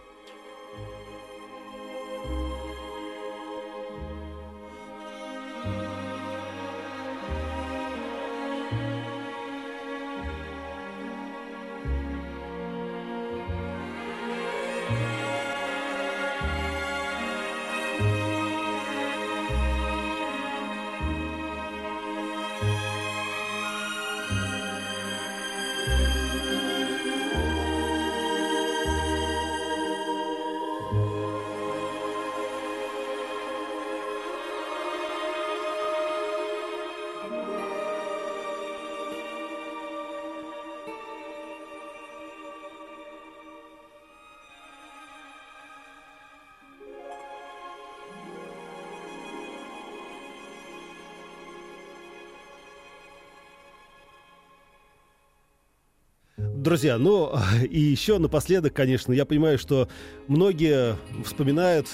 друзья, 56.62 56.96
ну 56.96 57.33
и 57.68 57.79
еще 57.79 58.18
напоследок, 58.18 58.72
конечно, 58.72 59.12
я 59.12 59.27
понимаю, 59.27 59.59
что 59.59 59.88
многие 60.29 60.96
вспоминают 61.25 61.88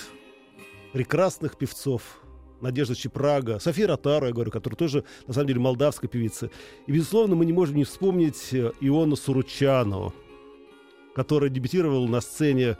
прекрасных 0.92 1.57
певцов, 1.57 2.20
Надежда 2.61 2.96
Чепрага, 2.96 3.61
София 3.61 3.87
Ротару, 3.87 4.26
я 4.26 4.33
говорю, 4.33 4.50
которая 4.50 4.76
тоже, 4.76 5.04
на 5.28 5.35
самом 5.35 5.46
деле, 5.46 5.61
молдавская 5.61 6.11
певица. 6.11 6.50
И, 6.88 6.92
безусловно, 6.92 7.37
мы 7.37 7.46
не 7.46 7.52
можем 7.52 7.76
не 7.76 7.85
вспомнить 7.85 8.52
э, 8.52 8.72
Иона 8.81 9.14
Суручану, 9.14 10.12
который 11.14 11.50
дебютировал 11.50 12.09
на 12.09 12.20
сцене 12.20 12.76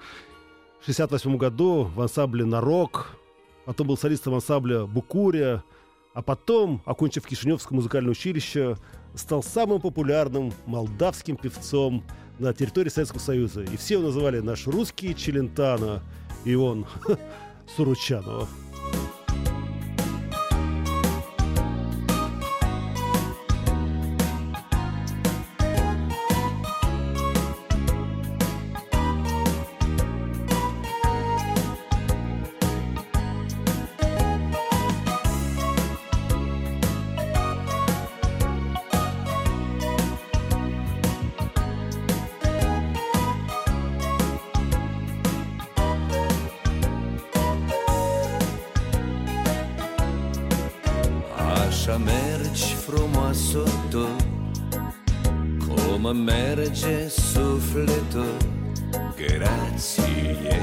в 0.81 0.83
1968 0.83 1.37
году 1.37 1.85
в 1.95 2.01
ансамбле 2.01 2.45
«Нарок», 2.45 3.19
потом 3.67 3.87
был 3.87 3.97
солистом 3.97 4.35
ансамбля 4.35 4.85
«Букурия», 4.85 5.63
а 6.13 6.23
потом, 6.23 6.83
окончив 6.85 7.25
Кишиневское 7.25 7.77
музыкальное 7.77 8.11
училище, 8.11 8.77
стал 9.15 9.43
самым 9.43 9.81
популярным 9.81 10.53
молдавским 10.67 11.37
певцом 11.37 12.05
на 12.39 12.53
территории 12.53 12.89
Советского 12.89 13.21
Союза. 13.21 13.63
И 13.63 13.77
все 13.77 13.95
его 13.95 14.05
называли 14.05 14.41
наш 14.41 14.67
русский 14.67 15.15
Челентано, 15.15 16.03
и 16.45 16.55
он 16.55 16.87
Суручанова. 17.77 18.49
Mergi 52.05 52.75
frumoasă 52.75 53.63
tu 53.91 54.07
Cum 55.67 56.17
merge 56.17 57.09
sufletul 57.09 58.37
Grație. 59.17 60.61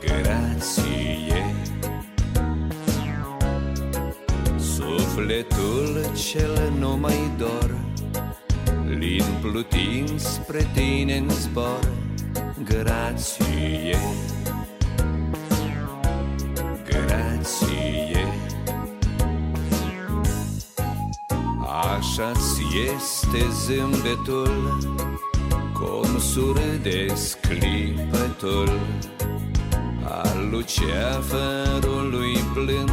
Grație. 0.00 1.54
Sufletul 4.58 6.10
cel 6.30 6.72
nu 6.78 6.96
mai 6.96 7.30
dor 7.38 7.74
Lin 8.98 9.24
plutind 9.40 10.20
spre 10.20 10.70
tine 10.74 11.16
în 11.16 11.30
zbor 11.30 11.88
Grație 12.64 12.64
Grație 12.64 14.35
Așa-ți 22.18 22.62
este 22.94 23.48
zâmbetul 23.50 24.78
Cum 25.74 26.18
surâdesc 26.18 27.40
clipătul 27.40 28.80
Al 30.04 30.48
luceafărului 30.50 32.36
blând 32.52 32.90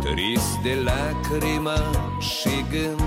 Trist 0.00 0.58
de 0.62 0.74
lacrimă 0.84 1.76
și 2.20 2.64
gând 2.70 3.02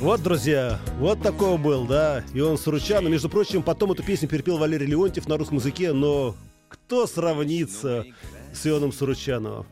Вот, 0.00 0.22
друзья, 0.22 0.78
вот 1.00 1.20
такой 1.20 1.58
был, 1.58 1.84
да, 1.84 2.22
и 2.32 2.40
он 2.40 2.56
Суручан. 2.56 3.10
Между 3.10 3.28
прочим, 3.28 3.62
потом 3.64 3.90
эту 3.90 4.04
песню 4.04 4.28
перепел 4.28 4.56
Валерий 4.58 4.86
Леонтьев 4.86 5.26
на 5.26 5.36
русском 5.36 5.58
языке, 5.58 5.92
но 5.92 6.36
кто 6.68 7.08
сравнится 7.08 8.04
с 8.52 8.64
Ионом 8.64 8.92
Суручановым? 8.92 9.66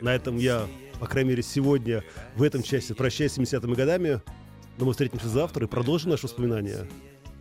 На 0.00 0.12
этом 0.16 0.38
я, 0.38 0.66
по 1.00 1.06
крайней 1.06 1.30
мере, 1.30 1.42
сегодня 1.42 2.04
в 2.36 2.42
этом 2.42 2.62
части 2.62 2.92
прощаюсь 2.92 3.32
с 3.32 3.38
70-ми 3.38 3.74
годами. 3.74 4.20
Но 4.76 4.84
мы 4.84 4.92
встретимся 4.92 5.28
завтра 5.28 5.66
и 5.66 5.68
продолжим 5.68 6.10
наши 6.10 6.24
воспоминания. 6.24 6.86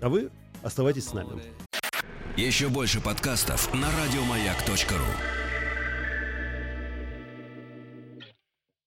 А 0.01 0.09
вы 0.09 0.29
оставайтесь 0.63 1.05
с 1.05 1.13
нами. 1.13 1.43
Еще 2.37 2.69
больше 2.69 3.01
подкастов 3.01 3.71
на 3.73 3.87
радиомаяк.ру. 3.91 5.48